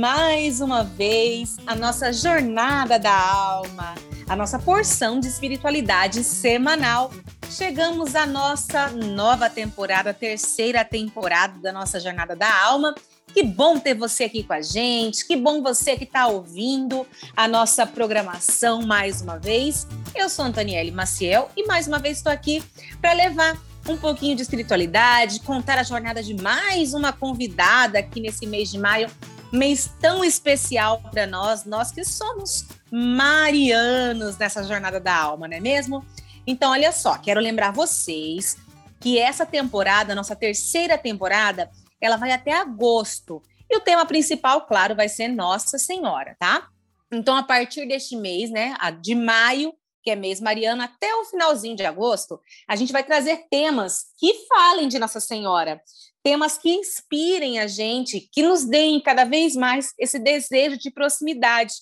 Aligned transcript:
mais 0.00 0.62
uma 0.62 0.82
vez 0.82 1.58
a 1.66 1.74
nossa 1.74 2.10
jornada 2.10 2.98
da 2.98 3.14
alma, 3.14 3.94
a 4.26 4.34
nossa 4.34 4.58
porção 4.58 5.20
de 5.20 5.28
espiritualidade 5.28 6.24
semanal. 6.24 7.12
Chegamos 7.50 8.14
à 8.14 8.24
nossa 8.24 8.88
nova 8.88 9.50
temporada, 9.50 10.14
terceira 10.14 10.82
temporada 10.86 11.60
da 11.60 11.70
nossa 11.70 12.00
jornada 12.00 12.34
da 12.34 12.50
alma. 12.64 12.94
Que 13.34 13.42
bom 13.42 13.78
ter 13.78 13.92
você 13.92 14.24
aqui 14.24 14.42
com 14.42 14.54
a 14.54 14.62
gente, 14.62 15.26
que 15.26 15.36
bom 15.36 15.62
você 15.62 15.94
que 15.98 16.04
está 16.04 16.28
ouvindo 16.28 17.06
a 17.36 17.46
nossa 17.46 17.86
programação 17.86 18.80
mais 18.80 19.20
uma 19.20 19.38
vez. 19.38 19.86
Eu 20.14 20.30
sou 20.30 20.46
Antonielle 20.46 20.90
Maciel 20.90 21.50
e 21.54 21.66
mais 21.66 21.86
uma 21.86 21.98
vez 21.98 22.16
estou 22.16 22.32
aqui 22.32 22.64
para 23.02 23.12
levar 23.12 23.54
um 23.86 23.98
pouquinho 23.98 24.34
de 24.34 24.40
espiritualidade, 24.40 25.40
contar 25.40 25.78
a 25.78 25.82
jornada 25.82 26.22
de 26.22 26.32
mais 26.40 26.94
uma 26.94 27.12
convidada 27.12 27.98
aqui 27.98 28.18
nesse 28.18 28.46
mês 28.46 28.70
de 28.70 28.78
maio, 28.78 29.10
mês 29.52 29.90
tão 30.00 30.24
especial 30.24 31.00
para 31.10 31.26
nós, 31.26 31.64
nós 31.64 31.90
que 31.90 32.04
somos 32.04 32.66
marianos 32.90 34.36
nessa 34.36 34.62
jornada 34.64 35.00
da 35.00 35.14
alma, 35.14 35.48
não 35.48 35.56
é 35.56 35.60
mesmo? 35.60 36.04
Então, 36.46 36.72
olha 36.72 36.92
só, 36.92 37.18
quero 37.18 37.40
lembrar 37.40 37.72
vocês 37.72 38.56
que 39.00 39.18
essa 39.18 39.46
temporada, 39.46 40.14
nossa 40.14 40.36
terceira 40.36 40.98
temporada, 40.98 41.70
ela 42.00 42.16
vai 42.16 42.32
até 42.32 42.52
agosto. 42.52 43.42
E 43.68 43.76
o 43.76 43.80
tema 43.80 44.04
principal, 44.04 44.66
claro, 44.66 44.94
vai 44.94 45.08
ser 45.08 45.28
Nossa 45.28 45.78
Senhora, 45.78 46.36
tá? 46.38 46.68
Então, 47.12 47.36
a 47.36 47.42
partir 47.42 47.86
deste 47.86 48.16
mês, 48.16 48.50
né, 48.50 48.74
de 49.00 49.14
maio, 49.14 49.72
que 50.02 50.10
é 50.10 50.16
mês 50.16 50.40
mariano, 50.40 50.82
até 50.82 51.14
o 51.14 51.24
finalzinho 51.24 51.76
de 51.76 51.84
agosto, 51.84 52.40
a 52.66 52.76
gente 52.76 52.92
vai 52.92 53.02
trazer 53.02 53.46
temas 53.50 54.06
que 54.18 54.46
falem 54.48 54.88
de 54.88 54.98
Nossa 54.98 55.20
Senhora, 55.20 55.80
temas 56.22 56.58
que 56.58 56.70
inspirem 56.70 57.58
a 57.58 57.66
gente, 57.66 58.28
que 58.32 58.42
nos 58.42 58.64
deem 58.64 59.00
cada 59.00 59.24
vez 59.24 59.54
mais 59.54 59.92
esse 59.98 60.18
desejo 60.18 60.76
de 60.76 60.90
proximidade, 60.90 61.72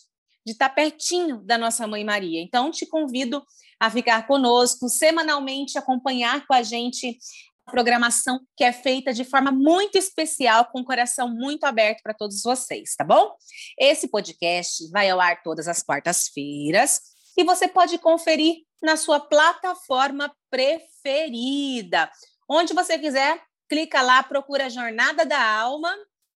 de 0.46 0.52
estar 0.52 0.68
pertinho 0.70 1.38
da 1.44 1.58
nossa 1.58 1.86
Mãe 1.86 2.04
Maria. 2.04 2.40
Então, 2.40 2.70
te 2.70 2.86
convido 2.86 3.44
a 3.80 3.90
ficar 3.90 4.26
conosco, 4.26 4.88
semanalmente 4.88 5.78
acompanhar 5.78 6.46
com 6.46 6.54
a 6.54 6.62
gente 6.62 7.18
a 7.66 7.70
programação 7.70 8.40
que 8.56 8.64
é 8.64 8.72
feita 8.72 9.12
de 9.12 9.24
forma 9.24 9.52
muito 9.52 9.98
especial, 9.98 10.64
com 10.72 10.80
o 10.80 10.84
coração 10.84 11.28
muito 11.28 11.64
aberto 11.64 12.02
para 12.02 12.14
todos 12.14 12.42
vocês, 12.42 12.94
tá 12.96 13.04
bom? 13.04 13.34
Esse 13.78 14.08
podcast 14.08 14.90
vai 14.90 15.10
ao 15.10 15.20
ar 15.20 15.42
todas 15.42 15.68
as 15.68 15.82
quartas-feiras 15.82 17.00
e 17.36 17.44
você 17.44 17.68
pode 17.68 17.98
conferir 17.98 18.64
na 18.82 18.96
sua 18.96 19.20
plataforma 19.20 20.34
preferida. 20.50 22.10
Onde 22.48 22.72
você 22.72 22.98
quiser, 22.98 23.40
clica 23.68 24.00
lá, 24.02 24.22
procura 24.22 24.70
Jornada 24.70 25.24
da 25.24 25.40
Alma 25.40 25.94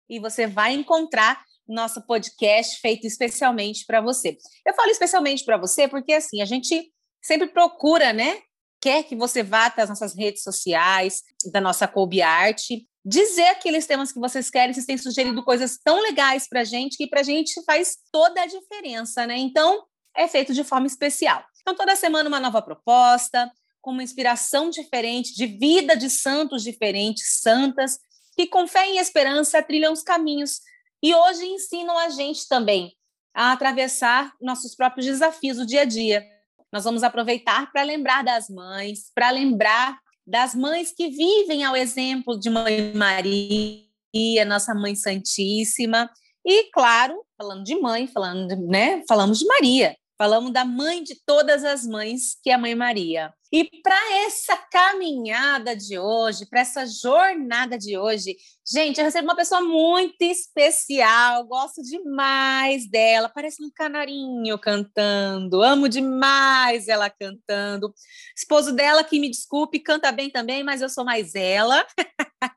e 0.09 0.19
você 0.19 0.47
vai 0.47 0.73
encontrar 0.73 1.43
nosso 1.67 2.01
podcast 2.05 2.79
feito 2.79 3.07
especialmente 3.07 3.85
para 3.85 4.01
você. 4.01 4.37
Eu 4.65 4.73
falo 4.73 4.89
especialmente 4.89 5.45
para 5.45 5.57
você 5.57 5.87
porque 5.87 6.13
assim, 6.13 6.41
a 6.41 6.45
gente 6.45 6.91
sempre 7.21 7.47
procura, 7.47 8.11
né? 8.11 8.41
Quer 8.81 9.03
que 9.03 9.15
você 9.15 9.43
vá 9.43 9.67
até 9.67 9.83
as 9.83 9.89
nossas 9.89 10.15
redes 10.15 10.43
sociais, 10.43 11.21
da 11.51 11.61
nossa 11.61 11.87
Kobe 11.87 12.21
Art, 12.21 12.63
dizer 13.05 13.47
aqueles 13.47 13.85
temas 13.85 14.11
que 14.11 14.19
vocês 14.19 14.49
querem, 14.49 14.73
vocês 14.73 14.85
têm 14.85 14.97
sugerido 14.97 15.43
coisas 15.43 15.77
tão 15.83 16.01
legais 16.01 16.47
para 16.47 16.61
a 16.61 16.63
gente 16.63 16.97
que 16.97 17.07
para 17.07 17.21
a 17.21 17.23
gente 17.23 17.63
faz 17.63 17.97
toda 18.11 18.41
a 18.41 18.47
diferença, 18.47 19.25
né? 19.25 19.37
Então, 19.37 19.83
é 20.15 20.27
feito 20.27 20.53
de 20.53 20.63
forma 20.63 20.87
especial. 20.87 21.43
Então, 21.61 21.75
toda 21.75 21.95
semana 21.95 22.27
uma 22.27 22.39
nova 22.39 22.61
proposta, 22.61 23.51
com 23.81 23.91
uma 23.91 24.03
inspiração 24.03 24.69
diferente, 24.69 25.35
de 25.35 25.47
vida 25.47 25.95
de 25.95 26.09
santos 26.09 26.63
diferentes, 26.63 27.39
santas, 27.41 27.97
que 28.35 28.47
com 28.47 28.67
fé 28.67 28.91
e 28.91 28.97
esperança 28.97 29.61
trilham 29.61 29.91
os 29.91 30.03
caminhos 30.03 30.61
e 31.03 31.13
hoje 31.13 31.45
ensinam 31.45 31.97
a 31.97 32.09
gente 32.09 32.47
também 32.47 32.95
a 33.33 33.51
atravessar 33.51 34.33
nossos 34.41 34.75
próprios 34.75 35.05
desafios 35.05 35.57
do 35.57 35.65
dia 35.65 35.81
a 35.81 35.85
dia. 35.85 36.23
Nós 36.71 36.83
vamos 36.83 37.03
aproveitar 37.03 37.71
para 37.71 37.83
lembrar 37.83 38.23
das 38.23 38.49
mães, 38.49 39.11
para 39.13 39.31
lembrar 39.31 39.97
das 40.25 40.53
mães 40.53 40.93
que 40.95 41.09
vivem 41.09 41.63
ao 41.63 41.75
exemplo 41.75 42.39
de 42.39 42.49
Mãe 42.49 42.93
Maria, 42.93 44.45
nossa 44.45 44.73
Mãe 44.73 44.95
Santíssima, 44.95 46.09
e 46.45 46.69
claro, 46.71 47.23
falando 47.37 47.63
de 47.63 47.75
mãe, 47.75 48.07
falando, 48.07 48.55
né, 48.67 49.03
falamos 49.07 49.39
de 49.39 49.45
Maria, 49.45 49.95
Falamos 50.21 50.53
da 50.53 50.63
mãe 50.63 51.01
de 51.01 51.15
todas 51.25 51.63
as 51.63 51.83
mães, 51.83 52.37
que 52.43 52.51
é 52.51 52.53
a 52.53 52.57
Mãe 52.59 52.75
Maria. 52.75 53.33
E 53.51 53.63
para 53.81 54.17
essa 54.23 54.55
caminhada 54.55 55.75
de 55.75 55.97
hoje, 55.97 56.45
para 56.45 56.59
essa 56.59 56.85
jornada 56.85 57.75
de 57.75 57.97
hoje, 57.97 58.37
gente, 58.71 58.99
eu 58.99 59.03
recebo 59.03 59.27
uma 59.27 59.35
pessoa 59.35 59.61
muito 59.61 60.21
especial, 60.21 61.43
gosto 61.47 61.81
demais 61.81 62.87
dela, 62.87 63.29
parece 63.29 63.63
um 63.63 63.71
canarinho 63.73 64.59
cantando, 64.59 65.59
amo 65.63 65.89
demais 65.89 66.87
ela 66.87 67.09
cantando. 67.09 67.91
Esposo 68.37 68.75
dela, 68.75 69.03
que 69.03 69.19
me 69.19 69.27
desculpe, 69.27 69.79
canta 69.79 70.11
bem 70.11 70.29
também, 70.29 70.63
mas 70.63 70.83
eu 70.83 70.89
sou 70.89 71.03
mais 71.03 71.33
ela. 71.33 71.83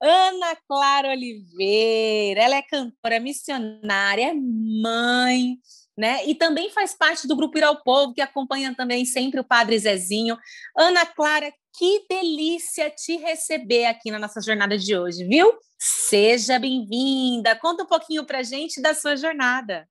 Ana 0.00 0.56
Clara 0.68 1.08
Oliveira, 1.08 2.42
ela 2.42 2.54
é 2.54 2.62
cantora, 2.62 3.18
missionária, 3.18 4.28
é 4.28 4.34
mãe 4.34 5.58
né? 6.02 6.26
E 6.26 6.34
também 6.34 6.68
faz 6.68 6.92
parte 6.96 7.28
do 7.28 7.36
grupo 7.36 7.56
Ir 7.56 7.62
ao 7.62 7.80
Povo, 7.80 8.12
que 8.12 8.20
acompanha 8.20 8.74
também 8.74 9.04
sempre 9.04 9.38
o 9.38 9.44
Padre 9.44 9.78
Zezinho. 9.78 10.36
Ana 10.76 11.06
Clara, 11.06 11.54
que 11.78 12.04
delícia 12.10 12.90
te 12.90 13.16
receber 13.18 13.84
aqui 13.84 14.10
na 14.10 14.18
nossa 14.18 14.40
jornada 14.40 14.76
de 14.76 14.98
hoje, 14.98 15.24
viu? 15.24 15.52
Seja 15.78 16.58
bem-vinda. 16.58 17.54
Conta 17.54 17.84
um 17.84 17.86
pouquinho 17.86 18.26
para 18.26 18.42
gente 18.42 18.82
da 18.82 18.94
sua 18.94 19.14
jornada. 19.14 19.88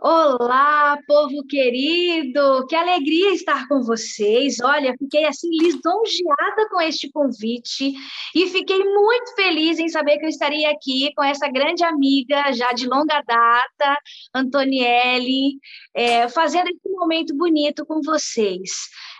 Olá, 0.00 0.98
povo 1.06 1.44
querido, 1.46 2.66
que 2.66 2.74
alegria 2.74 3.34
estar 3.34 3.68
com 3.68 3.82
vocês. 3.82 4.56
Olha, 4.60 4.94
fiquei 4.98 5.26
assim 5.26 5.50
lisonjeada 5.50 6.68
com 6.70 6.80
este 6.80 7.10
convite 7.10 7.92
e 8.34 8.46
fiquei 8.46 8.82
muito 8.82 9.34
feliz 9.34 9.78
em 9.78 9.88
saber 9.88 10.18
que 10.18 10.24
eu 10.24 10.30
estaria 10.30 10.70
aqui 10.70 11.12
com 11.14 11.22
essa 11.22 11.48
grande 11.48 11.84
amiga 11.84 12.50
já 12.52 12.72
de 12.72 12.88
longa 12.88 13.22
data, 13.26 13.98
Antonielle, 14.34 15.58
é, 15.94 16.28
fazendo 16.28 16.68
esse 16.68 16.88
momento 16.88 17.36
bonito 17.36 17.84
com 17.84 18.00
vocês. 18.00 18.70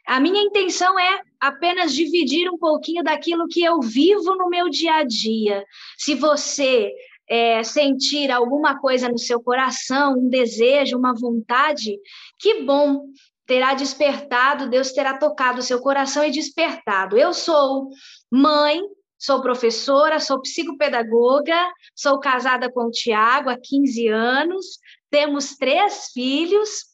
A 0.07 0.19
minha 0.19 0.43
intenção 0.43 0.99
é 0.99 1.21
apenas 1.39 1.95
dividir 1.95 2.51
um 2.51 2.57
pouquinho 2.57 3.05
daquilo 3.05 3.47
que 3.49 3.63
eu 3.63 3.81
vivo 3.81 4.35
no 4.37 4.49
meu 4.49 4.71
dia 4.71 4.95
a 4.95 5.05
dia. 5.05 5.63
Se 5.99 6.15
você 6.15 6.91
é, 7.28 7.62
sentir 7.62 8.31
alguma 8.31 8.78
coisa 8.78 9.09
no 9.09 9.19
seu 9.19 9.41
coração, 9.43 10.15
um 10.15 10.28
desejo, 10.28 10.97
uma 10.97 11.15
vontade, 11.15 11.99
que 12.39 12.62
bom, 12.62 13.03
terá 13.47 13.75
despertado, 13.75 14.69
Deus 14.69 14.93
terá 14.93 15.19
tocado 15.19 15.61
o 15.61 15.62
seu 15.62 15.81
coração 15.81 16.25
e 16.25 16.31
despertado. 16.31 17.17
Eu 17.17 17.33
sou 17.33 17.88
mãe, 18.31 18.81
sou 19.19 19.43
professora, 19.43 20.21
sou 20.21 20.41
psicopedagoga, 20.41 21.71
sou 21.94 22.19
casada 22.21 22.71
com 22.71 22.84
o 22.84 22.91
Tiago 22.91 23.50
há 23.50 23.56
15 23.61 24.09
anos, 24.09 24.78
temos 25.11 25.56
três 25.56 26.11
filhos 26.12 26.88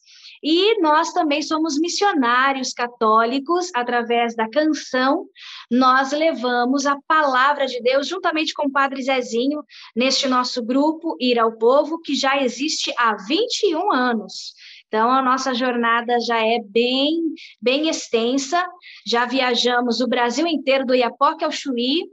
e 0.47 0.79
nós 0.79 1.11
também 1.11 1.41
somos 1.41 1.79
missionários 1.79 2.71
católicos, 2.71 3.71
através 3.73 4.35
da 4.35 4.47
canção, 4.47 5.25
nós 5.71 6.11
levamos 6.11 6.85
a 6.85 6.95
palavra 7.07 7.65
de 7.65 7.81
Deus, 7.81 8.07
juntamente 8.07 8.53
com 8.53 8.67
o 8.67 8.71
Padre 8.71 9.01
Zezinho, 9.01 9.63
neste 9.95 10.27
nosso 10.27 10.63
grupo 10.63 11.17
Ir 11.19 11.39
ao 11.39 11.53
Povo, 11.57 11.99
que 11.99 12.13
já 12.13 12.43
existe 12.43 12.93
há 12.95 13.15
21 13.27 13.91
anos. 13.91 14.53
Então, 14.87 15.09
a 15.09 15.19
nossa 15.19 15.51
jornada 15.51 16.19
já 16.19 16.37
é 16.37 16.59
bem, 16.63 17.23
bem 17.59 17.89
extensa, 17.89 18.63
já 19.03 19.25
viajamos 19.25 19.99
o 19.99 20.07
Brasil 20.07 20.45
inteiro, 20.45 20.85
do 20.85 20.93
Iapoque 20.93 21.43
ao 21.43 21.51
Chuí, 21.51 22.03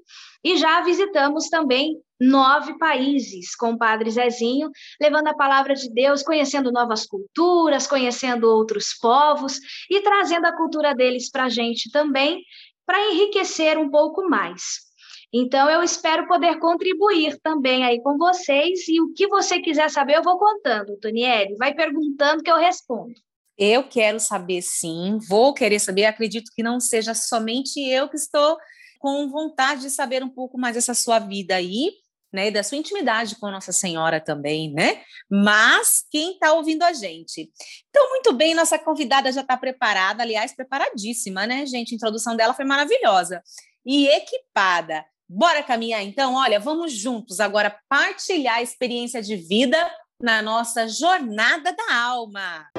e 0.44 0.56
já 0.56 0.80
visitamos 0.82 1.48
também 1.48 2.00
nove 2.20 2.78
países 2.78 3.54
com 3.56 3.72
o 3.72 3.78
Padre 3.78 4.10
Zezinho, 4.10 4.70
levando 5.00 5.28
a 5.28 5.34
palavra 5.34 5.74
de 5.74 5.92
Deus, 5.92 6.22
conhecendo 6.22 6.70
novas 6.70 7.06
culturas, 7.06 7.86
conhecendo 7.86 8.48
outros 8.48 8.94
povos 9.00 9.58
e 9.90 10.00
trazendo 10.00 10.46
a 10.46 10.56
cultura 10.56 10.94
deles 10.94 11.30
para 11.30 11.44
a 11.44 11.48
gente 11.48 11.90
também, 11.90 12.42
para 12.86 13.10
enriquecer 13.10 13.76
um 13.78 13.90
pouco 13.90 14.28
mais. 14.28 14.92
Então, 15.32 15.68
eu 15.70 15.82
espero 15.82 16.28
poder 16.28 16.58
contribuir 16.58 17.38
também 17.42 17.84
aí 17.84 18.00
com 18.02 18.18
vocês 18.18 18.86
e 18.86 19.00
o 19.00 19.12
que 19.14 19.26
você 19.26 19.60
quiser 19.60 19.90
saber, 19.90 20.16
eu 20.16 20.22
vou 20.22 20.38
contando, 20.38 20.98
Toniele. 20.98 21.56
Vai 21.56 21.74
perguntando 21.74 22.42
que 22.42 22.50
eu 22.50 22.58
respondo. 22.58 23.14
Eu 23.56 23.84
quero 23.84 24.20
saber 24.20 24.60
sim, 24.62 25.18
vou 25.28 25.54
querer 25.54 25.78
saber, 25.78 26.04
acredito 26.04 26.50
que 26.54 26.62
não 26.62 26.80
seja 26.80 27.14
somente 27.14 27.80
eu 27.80 28.08
que 28.08 28.16
estou 28.16 28.56
com 29.02 29.28
vontade 29.28 29.80
de 29.80 29.90
saber 29.90 30.22
um 30.22 30.28
pouco 30.28 30.56
mais 30.56 30.76
dessa 30.76 30.94
sua 30.94 31.18
vida 31.18 31.56
aí, 31.56 31.90
né, 32.32 32.52
da 32.52 32.62
sua 32.62 32.78
intimidade 32.78 33.34
com 33.36 33.50
Nossa 33.50 33.72
Senhora 33.72 34.20
também, 34.20 34.72
né? 34.72 35.02
Mas 35.28 36.04
quem 36.08 36.34
está 36.34 36.54
ouvindo 36.54 36.84
a 36.84 36.92
gente. 36.92 37.50
Então, 37.90 38.08
muito 38.10 38.32
bem, 38.32 38.54
nossa 38.54 38.78
convidada 38.78 39.30
já 39.32 39.40
está 39.40 39.56
preparada, 39.56 40.22
aliás, 40.22 40.54
preparadíssima, 40.54 41.46
né, 41.46 41.66
gente? 41.66 41.92
A 41.92 41.96
introdução 41.96 42.36
dela 42.36 42.54
foi 42.54 42.64
maravilhosa. 42.64 43.42
E 43.84 44.06
equipada. 44.06 45.04
Bora 45.28 45.62
caminhar 45.62 46.02
então? 46.02 46.34
Olha, 46.34 46.60
vamos 46.60 46.92
juntos 46.92 47.40
agora 47.40 47.76
partilhar 47.88 48.58
a 48.58 48.62
experiência 48.62 49.20
de 49.20 49.34
vida 49.34 49.76
na 50.22 50.40
nossa 50.40 50.86
jornada 50.86 51.74
da 51.74 51.94
alma. 51.96 52.70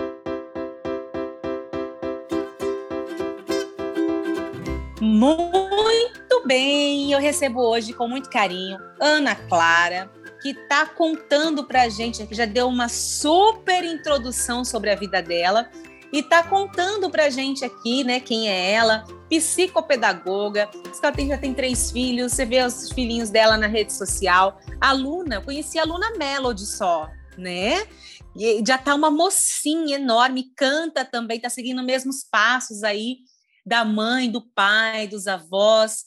Muito 5.03 6.47
bem, 6.47 7.11
eu 7.11 7.19
recebo 7.19 7.59
hoje 7.59 7.91
com 7.91 8.07
muito 8.07 8.29
carinho 8.29 8.79
Ana 9.01 9.35
Clara, 9.35 10.09
que 10.41 10.51
está 10.51 10.85
contando 10.85 11.65
para 11.65 11.81
a 11.81 11.89
gente, 11.89 12.25
que 12.25 12.33
já 12.33 12.45
deu 12.45 12.69
uma 12.69 12.88
super 12.88 13.83
introdução 13.83 14.63
sobre 14.63 14.89
a 14.89 14.95
vida 14.95 15.21
dela 15.21 15.69
e 16.09 16.19
está 16.19 16.41
contando 16.41 17.09
para 17.09 17.25
a 17.25 17.29
gente 17.29 17.65
aqui, 17.65 18.05
né, 18.05 18.21
quem 18.21 18.50
é 18.50 18.71
ela, 18.71 19.03
psicopedagoga, 19.29 20.69
ela 21.01 21.11
tem, 21.11 21.27
já 21.27 21.38
tem 21.38 21.53
três 21.53 21.91
filhos, 21.91 22.31
você 22.31 22.45
vê 22.45 22.63
os 22.63 22.89
filhinhos 22.94 23.29
dela 23.29 23.57
na 23.57 23.67
rede 23.67 23.91
social, 23.91 24.57
aluna, 24.79 25.41
conheci 25.41 25.77
a 25.77 25.81
aluna 25.81 26.11
Melody 26.17 26.65
só, 26.65 27.09
né? 27.38 27.85
E 28.38 28.63
já 28.65 28.77
tá 28.77 28.95
uma 28.95 29.11
mocinha 29.11 29.97
enorme, 29.97 30.51
canta 30.56 31.03
também, 31.03 31.41
tá 31.41 31.49
seguindo 31.49 31.79
os 31.79 31.85
mesmos 31.85 32.23
passos 32.23 32.83
aí 32.85 33.17
da 33.65 33.86
mãe, 33.86 34.30
do 34.30 34.42
pai, 34.42 35.07
dos 35.07 35.27
avós. 35.27 36.06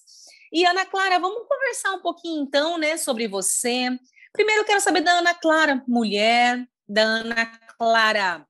E 0.52 0.64
Ana 0.64 0.86
Clara, 0.86 1.18
vamos 1.18 1.46
conversar 1.48 1.92
um 1.92 2.00
pouquinho 2.00 2.42
então, 2.42 2.78
né, 2.78 2.96
sobre 2.96 3.26
você. 3.26 3.88
Primeiro 4.32 4.62
eu 4.62 4.66
quero 4.66 4.80
saber 4.80 5.00
da 5.00 5.12
Ana 5.12 5.34
Clara, 5.34 5.82
mulher, 5.88 6.64
da 6.88 7.02
Ana 7.02 7.46
Clara, 7.78 8.46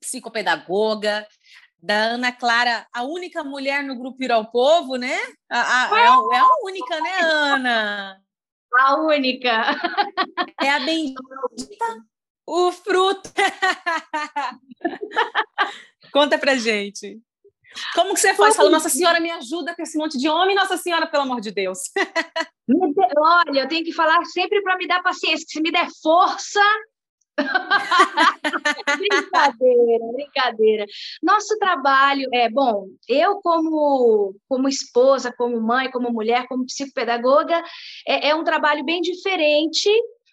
psicopedagoga, 0.00 1.26
da 1.80 1.94
Ana 1.94 2.32
Clara, 2.32 2.86
a 2.92 3.04
única 3.04 3.44
mulher 3.44 3.84
no 3.84 3.96
grupo 3.96 4.22
Ir 4.22 4.32
ao 4.32 4.50
Povo, 4.50 4.96
né? 4.96 5.16
A, 5.48 5.84
a, 5.84 5.98
é, 5.98 6.04
é, 6.04 6.38
a 6.38 6.48
única, 6.64 7.00
né, 7.00 7.20
Ana? 7.22 8.20
A 8.74 8.96
única. 8.96 9.76
É 10.60 10.70
a 10.70 10.80
bendita, 10.80 11.22
o 12.46 12.72
fruto. 12.72 13.32
Conta 16.12 16.38
pra 16.38 16.56
gente. 16.56 17.22
Como 17.94 18.14
que 18.14 18.20
você 18.20 18.34
faz? 18.34 18.56
Fala, 18.56 18.70
Nossa 18.70 18.88
Senhora, 18.88 19.20
me 19.20 19.30
ajuda 19.30 19.74
com 19.74 19.82
esse 19.82 19.96
monte 19.96 20.18
de 20.18 20.28
homem, 20.28 20.56
Nossa 20.56 20.76
Senhora, 20.76 21.06
pelo 21.06 21.24
amor 21.24 21.40
de 21.40 21.50
Deus. 21.50 21.78
Olha, 23.16 23.60
eu 23.60 23.68
tenho 23.68 23.84
que 23.84 23.92
falar 23.92 24.24
sempre 24.26 24.62
para 24.62 24.76
me 24.76 24.86
dar 24.86 25.02
paciência, 25.02 25.46
que 25.46 25.52
se 25.52 25.60
me 25.60 25.70
der 25.70 25.88
força, 26.02 26.60
brincadeira, 28.98 30.06
brincadeira. 30.12 30.86
Nosso 31.22 31.56
trabalho 31.58 32.28
é 32.32 32.50
bom. 32.50 32.86
Eu 33.08 33.40
como 33.40 34.34
como 34.48 34.68
esposa, 34.68 35.32
como 35.32 35.60
mãe, 35.60 35.90
como 35.90 36.10
mulher, 36.10 36.46
como 36.48 36.66
psicopedagoga, 36.66 37.62
é, 38.06 38.30
é 38.30 38.34
um 38.34 38.44
trabalho 38.44 38.84
bem 38.84 39.00
diferente 39.00 39.88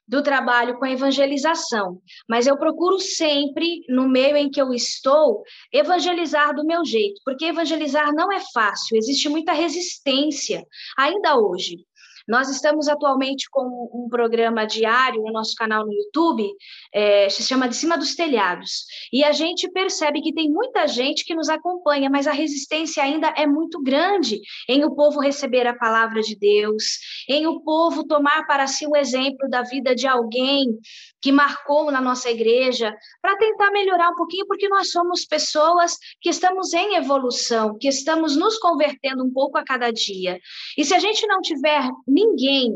do 0.07 0.21
trabalho 0.21 0.77
com 0.77 0.85
evangelização, 0.85 1.99
mas 2.29 2.45
eu 2.45 2.57
procuro 2.57 2.99
sempre, 2.99 3.83
no 3.89 4.07
meio 4.07 4.37
em 4.37 4.49
que 4.49 4.61
eu 4.61 4.73
estou, 4.73 5.43
evangelizar 5.71 6.55
do 6.55 6.65
meu 6.65 6.85
jeito, 6.85 7.19
porque 7.25 7.45
evangelizar 7.45 8.13
não 8.13 8.31
é 8.31 8.39
fácil, 8.53 8.97
existe 8.97 9.27
muita 9.29 9.51
resistência, 9.51 10.65
ainda 10.97 11.37
hoje. 11.37 11.85
Nós 12.27 12.49
estamos 12.49 12.87
atualmente 12.87 13.47
com 13.49 13.89
um 13.93 14.07
programa 14.09 14.65
diário 14.65 15.21
no 15.21 15.31
nosso 15.31 15.53
canal 15.55 15.85
no 15.85 15.93
YouTube, 15.93 16.49
é, 16.93 17.29
se 17.29 17.43
chama 17.43 17.67
De 17.67 17.75
Cima 17.75 17.97
dos 17.97 18.15
Telhados. 18.15 18.85
E 19.13 19.23
a 19.23 19.31
gente 19.31 19.69
percebe 19.71 20.21
que 20.21 20.33
tem 20.33 20.49
muita 20.49 20.87
gente 20.87 21.23
que 21.23 21.35
nos 21.35 21.49
acompanha, 21.49 22.09
mas 22.09 22.25
a 22.25 22.31
resistência 22.31 23.03
ainda 23.03 23.27
é 23.37 23.45
muito 23.45 23.81
grande 23.81 24.41
em 24.67 24.83
o 24.83 24.95
povo 24.95 25.19
receber 25.19 25.67
a 25.67 25.75
palavra 25.75 26.21
de 26.21 26.35
Deus, 26.35 26.83
em 27.29 27.45
o 27.45 27.61
povo 27.61 28.05
tomar 28.05 28.47
para 28.47 28.65
si 28.65 28.87
o 28.87 28.95
exemplo 28.95 29.47
da 29.49 29.61
vida 29.61 29.93
de 29.93 30.07
alguém 30.07 30.79
que 31.21 31.31
marcou 31.31 31.91
na 31.91 31.99
nossa 31.99 32.29
igreja, 32.29 32.95
para 33.19 33.35
tentar 33.37 33.71
melhorar 33.71 34.09
um 34.09 34.15
pouquinho, 34.15 34.45
porque 34.45 34.69
nós 34.69 34.91
somos 34.91 35.25
pessoas 35.25 35.97
que 36.21 36.29
estamos 36.29 36.71
em 36.73 36.95
evolução, 36.95 37.77
que 37.79 37.87
estamos 37.87 38.35
nos 38.35 38.59
convertendo 38.59 39.23
um 39.23 39.31
pouco 39.31 39.57
a 39.57 39.63
cada 39.63 39.91
dia. 39.91 40.39
E 40.77 40.85
se 40.85 40.93
a 40.93 40.99
gente 40.99 41.25
não 41.25 41.41
tiver 41.41 41.89
ninguém 42.15 42.73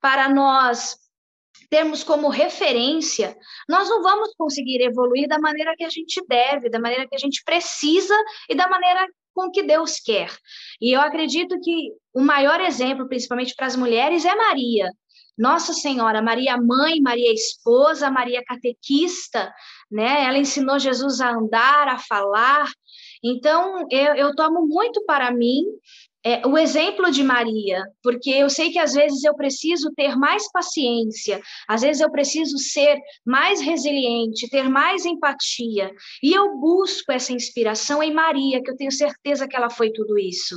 para 0.00 0.28
nós 0.28 0.96
termos 1.70 2.04
como 2.04 2.28
referência, 2.28 3.34
nós 3.66 3.88
não 3.88 4.02
vamos 4.02 4.34
conseguir 4.36 4.82
evoluir 4.82 5.26
da 5.26 5.38
maneira 5.38 5.74
que 5.74 5.84
a 5.84 5.88
gente 5.88 6.22
deve, 6.28 6.68
da 6.68 6.78
maneira 6.78 7.08
que 7.08 7.14
a 7.14 7.18
gente 7.18 7.42
precisa 7.44 8.14
e 8.46 8.54
da 8.54 8.68
maneira 8.68 9.08
com 9.34 9.50
que 9.50 9.62
Deus 9.62 9.98
quer. 9.98 10.30
E 10.78 10.94
eu 10.94 11.00
acredito 11.00 11.58
que 11.60 11.92
o 12.12 12.20
maior 12.20 12.60
exemplo, 12.60 13.08
principalmente 13.08 13.54
para 13.54 13.66
as 13.66 13.74
mulheres, 13.74 14.26
é 14.26 14.34
Maria. 14.34 14.90
Nossa 15.38 15.72
Senhora, 15.72 16.20
Maria 16.20 16.58
mãe, 16.58 17.00
Maria 17.00 17.32
esposa, 17.32 18.10
Maria 18.10 18.44
catequista, 18.44 19.50
né? 19.90 20.24
Ela 20.26 20.36
ensinou 20.36 20.78
Jesus 20.78 21.22
a 21.22 21.30
andar, 21.30 21.88
a 21.88 21.98
falar. 21.98 22.70
Então, 23.24 23.86
eu, 23.90 24.14
eu 24.14 24.34
tomo 24.34 24.66
muito 24.66 25.02
para 25.06 25.30
mim 25.30 25.64
é, 26.24 26.46
o 26.46 26.56
exemplo 26.56 27.10
de 27.10 27.22
Maria, 27.22 27.82
porque 28.02 28.30
eu 28.30 28.48
sei 28.48 28.70
que 28.70 28.78
às 28.78 28.92
vezes 28.92 29.24
eu 29.24 29.34
preciso 29.34 29.92
ter 29.94 30.16
mais 30.16 30.50
paciência, 30.52 31.40
às 31.68 31.82
vezes 31.82 32.00
eu 32.00 32.10
preciso 32.10 32.58
ser 32.58 32.98
mais 33.26 33.60
resiliente, 33.60 34.48
ter 34.48 34.68
mais 34.68 35.04
empatia, 35.04 35.90
e 36.22 36.32
eu 36.32 36.56
busco 36.58 37.10
essa 37.10 37.32
inspiração 37.32 38.02
em 38.02 38.12
Maria, 38.12 38.62
que 38.62 38.70
eu 38.70 38.76
tenho 38.76 38.92
certeza 38.92 39.48
que 39.48 39.56
ela 39.56 39.70
foi 39.70 39.90
tudo 39.92 40.18
isso. 40.18 40.56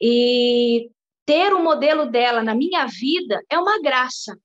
E 0.00 0.88
ter 1.26 1.52
o 1.52 1.62
modelo 1.62 2.06
dela 2.06 2.42
na 2.42 2.54
minha 2.54 2.86
vida 2.86 3.42
é 3.50 3.58
uma 3.58 3.80
graça. 3.80 4.36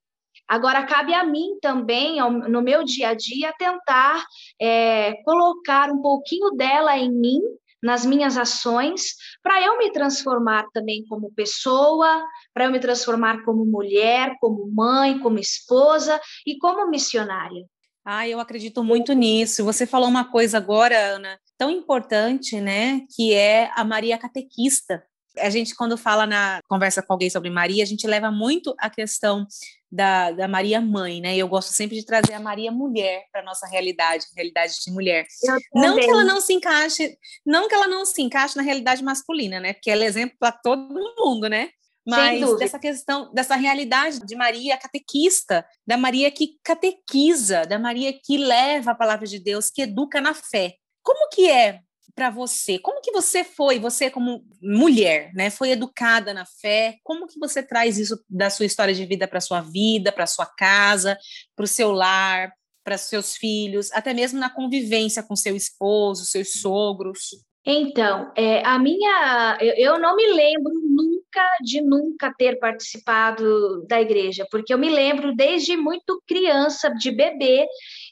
Agora, 0.48 0.86
cabe 0.86 1.14
a 1.14 1.24
mim 1.24 1.58
também, 1.62 2.18
no 2.50 2.62
meu 2.62 2.84
dia 2.84 3.10
a 3.10 3.14
dia, 3.14 3.54
tentar 3.58 4.22
é, 4.60 5.14
colocar 5.24 5.90
um 5.90 6.02
pouquinho 6.02 6.52
dela 6.52 6.98
em 6.98 7.10
mim 7.10 7.40
nas 7.82 8.06
minhas 8.06 8.38
ações, 8.38 9.16
para 9.42 9.62
eu 9.62 9.78
me 9.78 9.92
transformar 9.92 10.66
também 10.74 11.04
como 11.08 11.34
pessoa, 11.34 12.24
para 12.54 12.66
eu 12.66 12.72
me 12.72 12.80
transformar 12.80 13.44
como 13.44 13.66
mulher, 13.66 14.36
como 14.40 14.72
mãe, 14.72 15.20
como 15.20 15.40
esposa 15.40 16.20
e 16.46 16.58
como 16.58 16.90
missionária. 16.90 17.66
Ah, 18.04 18.28
eu 18.28 18.40
acredito 18.40 18.84
muito 18.84 19.14
nisso. 19.14 19.64
Você 19.64 19.86
falou 19.86 20.10
uma 20.10 20.32
coisa 20.32 20.58
agora, 20.58 20.98
Ana, 20.98 21.40
tão 21.58 21.70
importante, 21.70 22.60
né, 22.60 23.02
que 23.16 23.34
é 23.34 23.70
a 23.76 23.84
Maria 23.84 24.18
Catequista. 24.18 25.04
A 25.38 25.50
gente, 25.50 25.76
quando 25.76 25.98
fala 25.98 26.26
na 26.26 26.60
conversa 26.68 27.02
com 27.02 27.14
alguém 27.14 27.30
sobre 27.30 27.50
Maria, 27.50 27.84
a 27.84 27.88
gente 27.88 28.08
leva 28.08 28.32
muito 28.32 28.74
a 28.80 28.90
questão 28.90 29.46
da, 29.92 30.32
da 30.32 30.48
Maria 30.48 30.80
Mãe, 30.80 31.20
né? 31.20 31.36
Eu 31.36 31.48
gosto 31.48 31.74
sempre 31.74 31.98
de 31.98 32.06
trazer 32.06 32.34
a 32.34 32.40
Maria 32.40 32.72
Mulher 32.72 33.26
para 33.32 33.44
nossa 33.44 33.68
realidade, 33.68 34.26
realidade 34.36 34.74
de 34.84 34.92
mulher. 34.92 35.26
Não 35.74 35.96
que 35.98 36.10
ela 36.10 36.24
não 36.24 36.40
se 36.40 36.54
encaixe, 36.54 37.18
não 37.46 37.68
que 37.68 37.76
ela 37.76 37.88
não 37.88 38.06
se 38.06 38.22
encaixe 38.22 38.56
na 38.56 38.64
realidade 38.64 39.04
masculina, 39.04 39.60
né? 39.60 39.74
Porque 39.74 39.92
ela 39.92 40.04
é 40.04 40.08
exemplo 40.08 40.38
para 40.40 40.52
todo 40.52 41.14
mundo, 41.18 41.50
né? 41.50 41.70
Mas 42.08 42.58
dessa 42.58 42.80
questão, 42.80 43.32
dessa 43.34 43.56
realidade 43.56 44.26
de 44.26 44.36
Maria 44.36 44.78
catequista, 44.78 45.66
da 45.86 45.98
Maria 45.98 46.32
que 46.32 46.58
catequiza, 46.64 47.64
da 47.64 47.78
Maria 47.78 48.12
que 48.14 48.38
leva 48.38 48.92
a 48.92 48.96
palavra 48.96 49.28
de 49.28 49.40
Deus, 49.40 49.70
que 49.70 49.84
educa 49.84 50.20
na 50.20 50.34
fé. 50.34 50.76
Como 51.04 51.30
que 51.30 51.50
é 51.50 51.80
para 52.16 52.30
você? 52.30 52.80
Como 52.80 53.02
que 53.02 53.12
você 53.12 53.44
foi, 53.44 53.80
você 53.80 54.10
como 54.10 54.44
mulher, 54.62 55.32
né, 55.34 55.50
foi 55.50 55.72
educada 55.72 56.34
na 56.34 56.46
fé? 56.46 56.98
Como 57.04 57.28
que 57.28 57.40
você 57.40 57.64
traz 57.64 57.98
isso 57.98 58.20
da 58.30 58.50
sua 58.50 58.66
história 58.66 58.94
de 58.94 59.06
vida 59.06 59.28
para 59.28 59.42
sua 59.42 59.62
vida, 59.62 60.12
para 60.12 60.28
sua 60.28 60.46
casa, 60.46 61.18
para 61.56 61.66
o 61.66 61.68
seu 61.68 61.92
lar, 61.92 62.52
para 62.84 62.98
seus 62.98 63.36
filhos, 63.36 63.92
até 63.92 64.14
mesmo 64.14 64.40
na 64.40 64.50
convivência 64.50 65.24
com 65.24 65.36
seu 65.36 65.56
esposo, 65.56 66.26
seus 66.26 66.54
sogros? 66.54 67.30
Então, 67.66 68.32
é, 68.36 68.66
a 68.66 68.80
minha, 68.80 69.58
eu, 69.62 69.94
eu 69.94 70.00
não 70.00 70.16
me 70.16 70.28
lembro 70.28 70.74
nunca 70.74 71.21
de 71.62 71.82
nunca 71.82 72.34
ter 72.38 72.60
participado 72.60 73.86
da 73.88 74.02
igreja, 74.02 74.46
porque 74.50 74.74
eu 74.74 74.78
me 74.78 74.90
lembro 74.90 75.36
desde 75.36 75.78
muito 75.78 76.22
criança, 76.28 76.90
de 76.90 77.12
bebê, 77.12 77.68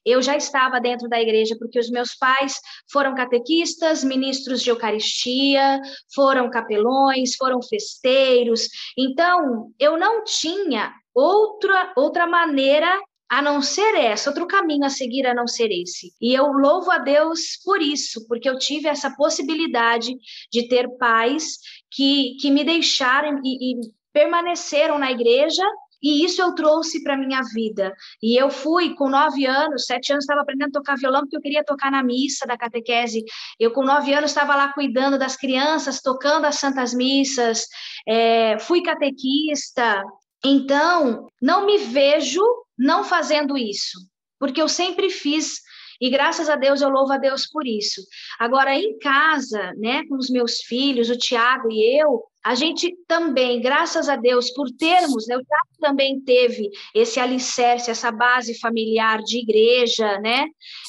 eu 0.05 0.21
já 0.21 0.35
estava 0.35 0.79
dentro 0.79 1.09
da 1.09 1.19
igreja 1.21 1.55
porque 1.57 1.79
os 1.79 1.89
meus 1.89 2.15
pais 2.15 2.59
foram 2.91 3.15
catequistas, 3.15 4.03
ministros 4.03 4.61
de 4.61 4.69
Eucaristia, 4.69 5.81
foram 6.13 6.49
capelões, 6.49 7.35
foram 7.35 7.61
festeiros. 7.61 8.67
Então, 8.97 9.71
eu 9.79 9.97
não 9.97 10.23
tinha 10.23 10.93
outra 11.13 11.91
outra 11.95 12.27
maneira 12.27 12.99
a 13.29 13.41
não 13.41 13.61
ser 13.61 13.95
essa, 13.95 14.29
outro 14.29 14.47
caminho 14.47 14.85
a 14.85 14.89
seguir 14.89 15.27
a 15.27 15.33
não 15.33 15.47
ser 15.47 15.69
esse. 15.71 16.11
E 16.19 16.33
eu 16.33 16.47
louvo 16.47 16.89
a 16.89 16.97
Deus 16.97 17.57
por 17.63 17.81
isso, 17.81 18.27
porque 18.27 18.49
eu 18.49 18.57
tive 18.57 18.87
essa 18.87 19.15
possibilidade 19.15 20.15
de 20.51 20.67
ter 20.67 20.89
pais 20.97 21.59
que, 21.91 22.35
que 22.41 22.49
me 22.49 22.63
deixaram 22.63 23.39
e, 23.43 23.73
e 23.73 23.79
permaneceram 24.11 24.97
na 24.97 25.11
igreja 25.11 25.63
E 26.01 26.23
isso 26.23 26.41
eu 26.41 26.55
trouxe 26.55 27.03
para 27.03 27.17
minha 27.17 27.41
vida. 27.53 27.93
E 28.23 28.41
eu 28.41 28.49
fui 28.49 28.95
com 28.95 29.09
nove 29.09 29.45
anos, 29.45 29.85
sete 29.85 30.11
anos, 30.13 30.23
estava 30.23 30.41
aprendendo 30.41 30.69
a 30.69 30.79
tocar 30.79 30.95
violão 30.95 31.21
porque 31.21 31.35
eu 31.37 31.41
queria 31.41 31.63
tocar 31.63 31.91
na 31.91 32.01
missa 32.01 32.47
da 32.47 32.57
catequese. 32.57 33.23
Eu 33.59 33.71
com 33.71 33.83
nove 33.83 34.13
anos 34.13 34.31
estava 34.31 34.55
lá 34.55 34.71
cuidando 34.73 35.19
das 35.19 35.35
crianças, 35.35 36.01
tocando 36.01 36.45
as 36.45 36.55
santas 36.55 36.93
missas. 36.93 37.67
É, 38.07 38.57
fui 38.59 38.81
catequista. 38.81 40.01
Então, 40.43 41.27
não 41.41 41.65
me 41.65 41.77
vejo 41.77 42.41
não 42.79 43.03
fazendo 43.03 43.57
isso, 43.57 43.99
porque 44.39 44.61
eu 44.61 44.69
sempre 44.69 45.09
fiz 45.09 45.59
e 46.01 46.09
graças 46.09 46.47
a 46.47 46.55
Deus 46.55 46.81
eu 46.81 46.89
louvo 46.89 47.11
a 47.11 47.17
Deus 47.17 47.45
por 47.45 47.67
isso. 47.67 48.01
Agora, 48.39 48.73
em 48.73 48.97
casa, 48.99 49.73
né, 49.77 50.05
com 50.07 50.15
os 50.15 50.29
meus 50.29 50.61
filhos, 50.61 51.09
o 51.09 51.17
Tiago 51.17 51.69
e 51.69 51.99
eu, 51.99 52.23
a 52.43 52.55
gente 52.55 52.95
também, 53.07 53.61
graças 53.61 54.07
a 54.07 54.15
Deus, 54.15 54.49
por 54.51 54.69
termos, 54.71 55.27
né, 55.27 55.35
o 55.35 55.43
Tiago 55.43 55.69
também 55.79 56.19
teve 56.21 56.69
esse 56.95 57.19
alicerce, 57.19 57.91
essa 57.91 58.11
base 58.11 58.57
familiar 58.59 59.19
de 59.19 59.39
igreja, 59.39 60.19
né? 60.19 60.45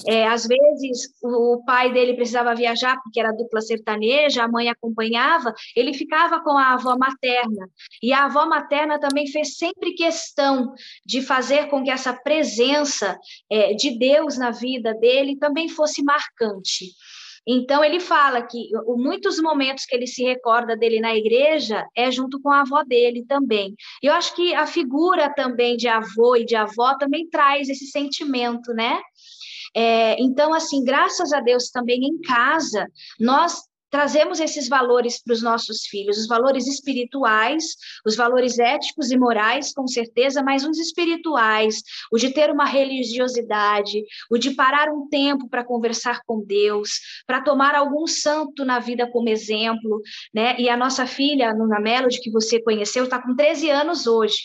É, 0.07 0.27
às 0.29 0.47
vezes 0.47 1.13
o 1.23 1.63
pai 1.65 1.93
dele 1.93 2.15
precisava 2.15 2.55
viajar 2.55 2.97
porque 3.03 3.19
era 3.19 3.33
dupla 3.33 3.61
sertaneja, 3.61 4.45
a 4.45 4.49
mãe 4.49 4.69
acompanhava, 4.69 5.53
ele 5.75 5.93
ficava 5.93 6.41
com 6.41 6.57
a 6.57 6.75
avó 6.75 6.97
materna. 6.97 7.69
E 8.03 8.13
a 8.13 8.27
avó 8.27 8.47
materna 8.47 8.99
também 9.01 9.27
fez 9.27 9.57
sempre 9.57 9.95
questão 9.95 10.73
de 11.05 11.21
fazer 11.21 11.69
com 11.69 11.83
que 11.83 11.91
essa 11.91 12.13
presença 12.13 13.19
é, 13.51 13.75
de 13.75 13.99
Deus 13.99 14.39
na 14.39 14.51
vida 14.51 14.95
dele 14.95 15.37
também 15.37 15.69
fosse 15.69 16.03
marcante. 16.03 16.87
Então, 17.53 17.83
ele 17.83 17.99
fala 17.99 18.43
que 18.43 18.69
muitos 18.97 19.41
momentos 19.41 19.85
que 19.85 19.97
ele 19.97 20.07
se 20.07 20.23
recorda 20.23 20.77
dele 20.77 21.01
na 21.01 21.17
igreja 21.17 21.85
é 21.97 22.09
junto 22.09 22.41
com 22.41 22.49
a 22.49 22.61
avó 22.61 22.85
dele 22.85 23.25
também. 23.27 23.75
E 24.01 24.07
eu 24.07 24.13
acho 24.13 24.37
que 24.37 24.55
a 24.55 24.69
figura 24.69 25.29
também 25.35 25.77
de 25.77 25.89
avô 25.89 26.37
e 26.37 26.45
de 26.45 26.55
avó 26.55 26.97
também 26.97 27.29
traz 27.29 27.69
esse 27.69 27.87
sentimento, 27.87 28.73
né? 28.73 29.01
É, 29.75 30.21
então, 30.23 30.55
assim, 30.55 30.85
graças 30.85 31.33
a 31.33 31.41
Deus 31.41 31.71
também 31.71 32.05
em 32.05 32.21
casa, 32.21 32.87
nós 33.19 33.63
trazemos 33.91 34.41
esses 34.41 34.69
valores 34.69 35.23
para 35.23 35.35
os 35.35 35.43
nossos 35.43 35.85
filhos, 35.87 36.17
os 36.17 36.27
valores 36.27 36.67
espirituais, 36.67 37.65
os 38.07 38.17
valores 38.17 38.59
éticos 38.59 39.11
e 39.11 39.19
morais, 39.19 39.73
com 39.73 39.87
certeza, 39.87 40.43
mas 40.43 40.65
os 40.65 40.79
espirituais, 40.79 41.83
o 42.11 42.17
de 42.17 42.31
ter 42.31 42.51
uma 42.51 42.65
religiosidade, 42.65 44.03
o 44.31 44.39
de 44.39 44.53
parar 44.53 44.89
um 44.89 45.09
tempo 45.09 45.49
para 45.49 45.65
conversar 45.65 46.21
com 46.25 46.45
Deus, 46.45 47.01
para 47.27 47.43
tomar 47.43 47.75
algum 47.75 48.07
santo 48.07 48.65
na 48.65 48.79
vida 48.79 49.11
como 49.11 49.29
exemplo, 49.29 50.01
né? 50.33 50.57
E 50.59 50.69
a 50.69 50.77
nossa 50.77 51.07
filha, 51.07 51.51
a 51.51 51.55
Nuna 51.55 51.81
Melody, 51.81 52.21
que 52.21 52.31
você 52.31 52.63
conheceu, 52.63 53.05
está 53.05 53.21
com 53.21 53.35
13 53.35 53.71
anos 53.71 54.07
hoje. 54.07 54.39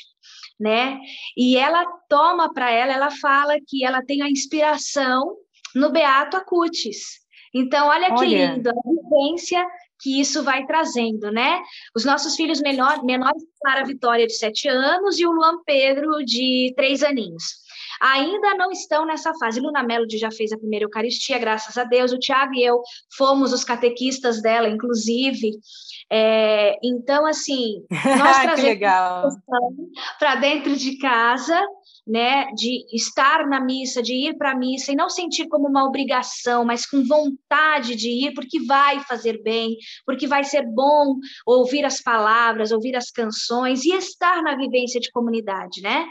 Né? 0.58 0.98
E 1.36 1.58
ela 1.58 1.86
toma 2.08 2.54
para 2.54 2.72
ela, 2.72 2.94
ela 2.94 3.12
fala 3.12 3.56
que 3.68 3.84
ela 3.84 4.02
tem 4.02 4.22
a 4.22 4.30
inspiração 4.30 5.36
no 5.76 5.92
Beato 5.92 6.38
Acutis, 6.38 7.26
então, 7.58 7.88
olha, 7.88 8.10
olha. 8.12 8.16
que 8.18 8.26
lindo 8.26 8.70
que 10.02 10.20
isso 10.20 10.44
vai 10.44 10.66
trazendo, 10.66 11.32
né? 11.32 11.62
Os 11.96 12.04
nossos 12.04 12.36
filhos 12.36 12.62
menor, 12.62 13.04
menores 13.04 13.44
para 13.62 13.82
a 13.82 13.86
Vitória 13.86 14.28
de 14.28 14.34
sete 14.34 14.68
anos 14.68 15.20
e 15.20 15.26
o 15.26 15.32
Luan 15.32 15.64
Pedro 15.66 16.24
de 16.26 16.74
três 16.76 17.04
aninhos. 17.04 17.66
Ainda 18.02 18.56
não 18.56 18.72
estão 18.72 19.06
nessa 19.06 19.34
fase. 19.36 19.60
Luna 19.60 19.82
Melody 19.82 20.18
já 20.18 20.30
fez 20.30 20.52
a 20.52 20.58
primeira 20.58 20.86
Eucaristia, 20.86 21.40
graças 21.40 21.78
a 21.78 21.86
Deus. 21.86 22.12
O 22.12 22.20
Tiago 22.20 22.54
e 22.54 22.64
eu 22.64 22.82
fomos 23.18 23.54
os 23.54 23.64
catequistas 23.64 24.42
dela, 24.42 24.68
inclusive. 24.68 25.52
É, 26.12 26.78
então, 26.84 27.26
assim, 27.26 27.86
nós 28.20 28.38
trazemos 28.38 29.36
para 30.20 30.36
dentro 30.36 30.76
de 30.76 30.98
casa 30.98 31.60
né, 32.06 32.46
de 32.54 32.86
estar 32.94 33.48
na 33.48 33.60
missa, 33.60 34.02
de 34.02 34.14
ir 34.14 34.38
para 34.38 34.52
a 34.52 34.56
missa 34.56 34.92
e 34.92 34.96
não 34.96 35.10
sentir 35.10 35.48
como 35.48 35.68
uma 35.68 35.86
obrigação, 35.86 36.64
mas 36.64 36.86
com 36.86 37.04
vontade 37.04 37.96
de 37.96 38.10
ir, 38.10 38.34
porque 38.34 38.64
vai 38.64 39.00
fazer 39.02 39.42
bem, 39.42 39.78
porque 40.06 40.28
vai 40.28 40.44
ser 40.44 40.64
bom 40.68 41.16
ouvir 41.46 41.84
as 41.84 42.02
palavras, 42.02 42.72
ouvir 42.72 42.96
as 42.96 43.10
canções 43.10 43.84
e 43.86 43.94
estar 43.94 44.44
na 44.44 44.56
vivência 44.56 45.00
de 45.00 45.12
comunidade, 45.12 45.82
né? 45.82 46.08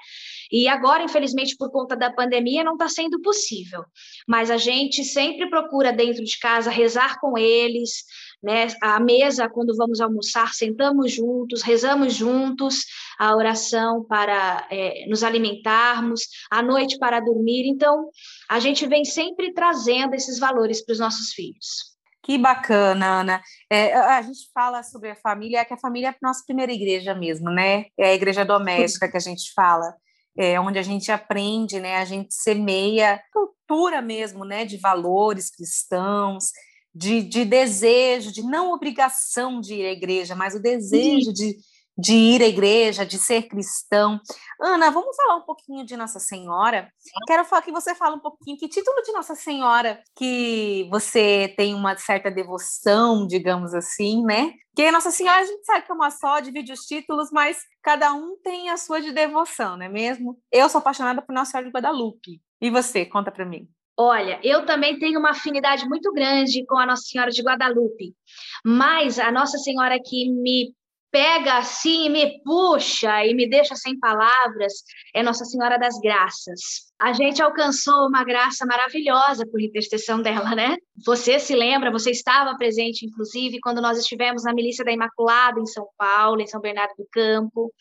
E 0.50 0.68
agora, 0.68 1.02
infelizmente, 1.02 1.56
por 1.56 1.70
conta 1.70 1.96
da 1.96 2.12
pandemia, 2.12 2.64
não 2.64 2.74
está 2.74 2.88
sendo 2.88 3.20
possível. 3.20 3.84
Mas 4.26 4.50
a 4.50 4.56
gente 4.56 5.04
sempre 5.04 5.48
procura 5.48 5.92
dentro 5.92 6.24
de 6.24 6.38
casa 6.38 6.70
rezar 6.70 7.18
com 7.20 7.38
eles, 7.38 8.04
né? 8.44 8.68
A 8.80 9.00
mesa, 9.00 9.48
quando 9.48 9.74
vamos 9.74 10.00
almoçar, 10.00 10.52
sentamos 10.52 11.12
juntos, 11.12 11.62
rezamos 11.62 12.12
juntos 12.14 12.84
a 13.18 13.34
oração 13.34 14.04
para 14.04 14.68
é, 14.70 15.06
nos 15.08 15.24
alimentarmos, 15.24 16.20
à 16.50 16.62
noite 16.62 16.98
para 16.98 17.20
dormir. 17.20 17.66
Então, 17.66 18.10
a 18.48 18.60
gente 18.60 18.86
vem 18.86 19.04
sempre 19.04 19.52
trazendo 19.54 20.14
esses 20.14 20.38
valores 20.38 20.84
para 20.84 20.92
os 20.92 20.98
nossos 20.98 21.32
filhos. 21.32 21.94
Que 22.22 22.38
bacana, 22.38 23.20
Ana. 23.20 23.42
É, 23.70 23.94
a 23.94 24.22
gente 24.22 24.50
fala 24.52 24.82
sobre 24.82 25.10
a 25.10 25.16
família, 25.16 25.60
é 25.60 25.64
que 25.64 25.74
a 25.74 25.78
família 25.78 26.08
é 26.08 26.10
a 26.10 26.16
nossa 26.22 26.42
primeira 26.46 26.72
igreja 26.72 27.14
mesmo, 27.14 27.50
né? 27.50 27.86
É 27.98 28.10
a 28.10 28.14
igreja 28.14 28.44
doméstica 28.44 29.10
que 29.10 29.16
a 29.16 29.20
gente 29.20 29.52
fala, 29.54 29.94
é 30.36 30.58
onde 30.58 30.78
a 30.78 30.82
gente 30.82 31.12
aprende, 31.12 31.78
né? 31.80 31.96
A 31.96 32.04
gente 32.04 32.34
semeia 32.34 33.20
cultura 33.32 34.00
mesmo, 34.00 34.44
né? 34.44 34.64
De 34.64 34.78
valores 34.78 35.50
cristãos, 35.50 36.46
de, 36.94 37.22
de 37.22 37.44
desejo, 37.44 38.32
de 38.32 38.42
não 38.42 38.72
obrigação 38.72 39.60
de 39.60 39.74
ir 39.74 39.86
à 39.86 39.92
igreja, 39.92 40.34
mas 40.34 40.54
o 40.54 40.60
desejo 40.60 41.32
de, 41.32 41.56
de 41.98 42.14
ir 42.14 42.42
à 42.42 42.46
igreja, 42.46 43.04
de 43.04 43.18
ser 43.18 43.42
cristão. 43.42 44.20
Ana, 44.60 44.90
vamos 44.90 45.16
falar 45.16 45.36
um 45.36 45.44
pouquinho 45.44 45.84
de 45.84 45.96
Nossa 45.96 46.20
Senhora. 46.20 46.88
Quero 47.26 47.44
falar 47.44 47.62
que 47.62 47.72
você 47.72 47.94
fala 47.94 48.16
um 48.16 48.20
pouquinho 48.20 48.56
que 48.56 48.68
título 48.68 49.02
de 49.02 49.12
Nossa 49.12 49.34
Senhora 49.34 50.00
que 50.16 50.88
você 50.90 51.52
tem 51.56 51.74
uma 51.74 51.96
certa 51.96 52.30
devoção, 52.30 53.26
digamos 53.26 53.74
assim, 53.74 54.22
né? 54.24 54.52
Porque 54.74 54.90
Nossa 54.90 55.10
Senhora 55.10 55.40
a 55.40 55.44
gente 55.44 55.64
sabe 55.64 55.84
que 55.84 55.90
é 55.90 55.94
uma 55.94 56.10
só, 56.10 56.40
divide 56.40 56.72
os 56.72 56.80
títulos, 56.80 57.30
mas 57.32 57.58
cada 57.82 58.12
um 58.12 58.36
tem 58.42 58.70
a 58.70 58.76
sua 58.76 59.00
de 59.00 59.12
devoção, 59.12 59.76
não 59.76 59.86
é 59.86 59.88
mesmo? 59.88 60.38
Eu 60.50 60.68
sou 60.68 60.80
apaixonada 60.80 61.22
por 61.22 61.32
Nossa 61.32 61.52
Senhora 61.52 61.66
de 61.66 61.72
Guadalupe. 61.72 62.40
E 62.60 62.70
você, 62.70 63.04
conta 63.04 63.30
para 63.30 63.44
mim. 63.44 63.68
Olha, 63.96 64.40
eu 64.42 64.66
também 64.66 64.98
tenho 64.98 65.20
uma 65.20 65.30
afinidade 65.30 65.88
muito 65.88 66.12
grande 66.12 66.64
com 66.66 66.76
a 66.76 66.86
Nossa 66.86 67.02
Senhora 67.02 67.30
de 67.30 67.42
Guadalupe, 67.42 68.14
mas 68.64 69.18
a 69.20 69.30
Nossa 69.30 69.56
Senhora 69.58 69.98
que 70.04 70.30
me 70.30 70.74
pega 71.14 71.58
assim, 71.58 72.08
me 72.08 72.42
puxa 72.42 73.24
e 73.24 73.34
me 73.34 73.48
deixa 73.48 73.76
sem 73.76 73.96
palavras 74.00 74.72
é 75.14 75.22
Nossa 75.22 75.44
Senhora 75.44 75.78
das 75.78 75.96
Graças. 76.00 76.92
A 77.00 77.12
gente 77.12 77.40
alcançou 77.40 78.08
uma 78.08 78.24
graça 78.24 78.66
maravilhosa 78.66 79.46
por 79.46 79.60
intercessão 79.60 80.20
dela, 80.20 80.56
né? 80.56 80.76
Você 81.06 81.38
se 81.38 81.54
lembra, 81.54 81.92
você 81.92 82.10
estava 82.10 82.56
presente, 82.56 83.06
inclusive, 83.06 83.60
quando 83.60 83.80
nós 83.80 83.96
estivemos 83.96 84.42
na 84.42 84.52
Milícia 84.52 84.84
da 84.84 84.90
Imaculada 84.90 85.60
em 85.60 85.66
São 85.66 85.86
Paulo, 85.96 86.40
em 86.40 86.48
São 86.48 86.60
Bernardo 86.60 86.94
do 86.98 87.06
Campo, 87.12 87.72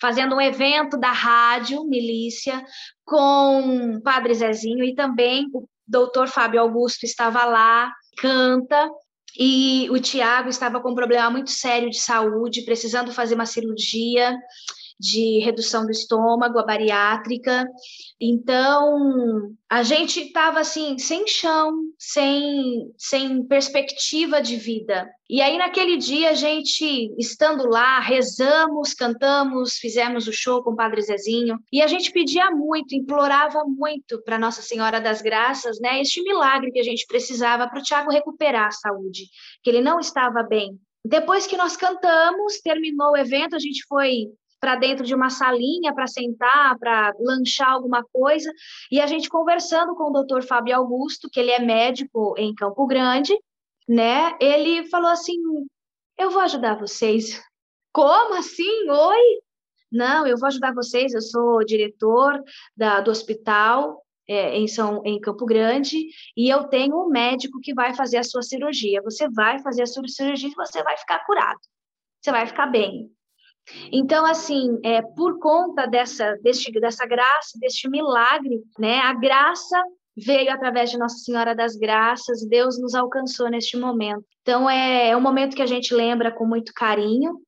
fazendo 0.00 0.36
um 0.36 0.40
evento 0.40 0.96
da 0.96 1.10
rádio 1.10 1.84
Milícia 1.88 2.64
com 3.04 3.96
o 3.96 4.00
Padre 4.00 4.32
Zezinho 4.32 4.84
e 4.84 4.94
também 4.94 5.48
o 5.52 5.68
doutor 5.84 6.28
Fábio 6.28 6.60
Augusto 6.60 7.02
estava 7.02 7.44
lá, 7.44 7.92
canta, 8.18 8.88
e 9.38 9.88
o 9.90 9.98
Tiago 9.98 10.48
estava 10.48 10.80
com 10.80 10.92
um 10.92 10.94
problema 10.94 11.30
muito 11.30 11.50
sério 11.50 11.90
de 11.90 11.98
saúde, 11.98 12.62
precisando 12.62 13.12
fazer 13.12 13.34
uma 13.34 13.46
cirurgia 13.46 14.36
de 14.98 15.40
redução 15.40 15.84
do 15.84 15.90
estômago, 15.90 16.58
a 16.58 16.64
bariátrica. 16.64 17.66
Então, 18.20 19.54
a 19.68 19.82
gente 19.82 20.20
estava 20.20 20.60
assim, 20.60 20.98
sem 20.98 21.26
chão, 21.26 21.72
sem, 21.98 22.92
sem 22.96 23.42
perspectiva 23.44 24.40
de 24.40 24.56
vida. 24.56 25.08
E 25.28 25.42
aí, 25.42 25.58
naquele 25.58 25.96
dia, 25.96 26.30
a 26.30 26.34
gente, 26.34 27.12
estando 27.18 27.68
lá, 27.68 27.98
rezamos, 28.00 28.94
cantamos, 28.94 29.74
fizemos 29.74 30.28
o 30.28 30.32
show 30.32 30.62
com 30.62 30.70
o 30.70 30.76
Padre 30.76 31.02
Zezinho, 31.02 31.58
e 31.72 31.82
a 31.82 31.86
gente 31.86 32.12
pedia 32.12 32.50
muito, 32.50 32.94
implorava 32.94 33.64
muito 33.66 34.22
para 34.22 34.38
Nossa 34.38 34.62
Senhora 34.62 35.00
das 35.00 35.20
Graças, 35.20 35.80
né? 35.80 36.00
Este 36.00 36.22
milagre 36.22 36.70
que 36.70 36.78
a 36.78 36.84
gente 36.84 37.04
precisava 37.06 37.68
para 37.68 37.80
o 37.80 37.82
Tiago 37.82 38.10
recuperar 38.10 38.68
a 38.68 38.70
saúde, 38.70 39.24
que 39.62 39.70
ele 39.70 39.80
não 39.80 39.98
estava 39.98 40.42
bem. 40.42 40.78
Depois 41.04 41.46
que 41.46 41.56
nós 41.56 41.76
cantamos, 41.76 42.60
terminou 42.60 43.12
o 43.12 43.16
evento, 43.16 43.54
a 43.54 43.60
gente 43.60 43.84
foi 43.88 44.26
para 44.66 44.74
dentro 44.74 45.06
de 45.06 45.14
uma 45.14 45.30
salinha 45.30 45.94
para 45.94 46.08
sentar, 46.08 46.76
para 46.76 47.14
lanchar 47.20 47.70
alguma 47.70 48.02
coisa, 48.12 48.52
e 48.90 49.00
a 49.00 49.06
gente 49.06 49.28
conversando 49.28 49.94
com 49.94 50.10
o 50.10 50.12
doutor 50.12 50.42
Fábio 50.42 50.74
Augusto, 50.74 51.30
que 51.30 51.38
ele 51.38 51.52
é 51.52 51.60
médico 51.60 52.34
em 52.36 52.52
Campo 52.52 52.84
Grande, 52.84 53.32
né? 53.88 54.36
Ele 54.40 54.84
falou 54.88 55.08
assim: 55.08 55.36
Eu 56.18 56.30
vou 56.30 56.42
ajudar 56.42 56.80
vocês. 56.80 57.40
Como 57.92 58.34
assim? 58.34 58.90
Oi? 58.90 59.40
Não, 59.92 60.26
eu 60.26 60.36
vou 60.36 60.48
ajudar 60.48 60.74
vocês. 60.74 61.14
Eu 61.14 61.22
sou 61.22 61.64
diretor 61.64 62.42
da, 62.76 63.00
do 63.00 63.12
hospital 63.12 64.04
é, 64.28 64.56
em, 64.58 64.66
São, 64.66 65.00
em 65.04 65.20
Campo 65.20 65.46
Grande 65.46 66.08
e 66.36 66.52
eu 66.52 66.64
tenho 66.64 67.06
um 67.06 67.08
médico 67.08 67.60
que 67.60 67.72
vai 67.72 67.94
fazer 67.94 68.16
a 68.16 68.24
sua 68.24 68.42
cirurgia. 68.42 69.00
Você 69.02 69.28
vai 69.28 69.60
fazer 69.60 69.82
a 69.82 69.86
sua 69.86 70.02
cirurgia 70.08 70.48
e 70.48 70.54
você 70.54 70.82
vai 70.82 70.96
ficar 70.96 71.24
curado. 71.24 71.60
Você 72.20 72.32
vai 72.32 72.48
ficar 72.48 72.66
bem. 72.66 73.15
Então, 73.92 74.24
assim, 74.24 74.78
é, 74.84 75.02
por 75.02 75.38
conta 75.38 75.86
dessa, 75.86 76.36
deste, 76.42 76.70
dessa 76.72 77.06
graça, 77.06 77.58
deste 77.60 77.88
milagre, 77.88 78.62
né, 78.78 78.98
a 79.00 79.12
graça 79.12 79.82
veio 80.16 80.50
através 80.50 80.90
de 80.90 80.98
Nossa 80.98 81.18
Senhora 81.18 81.54
das 81.54 81.76
Graças, 81.76 82.46
Deus 82.48 82.80
nos 82.80 82.94
alcançou 82.94 83.50
neste 83.50 83.76
momento. 83.76 84.24
Então, 84.42 84.68
é, 84.70 85.10
é 85.10 85.16
um 85.16 85.20
momento 85.20 85.54
que 85.54 85.62
a 85.62 85.66
gente 85.66 85.94
lembra 85.94 86.32
com 86.32 86.46
muito 86.46 86.72
carinho 86.72 87.40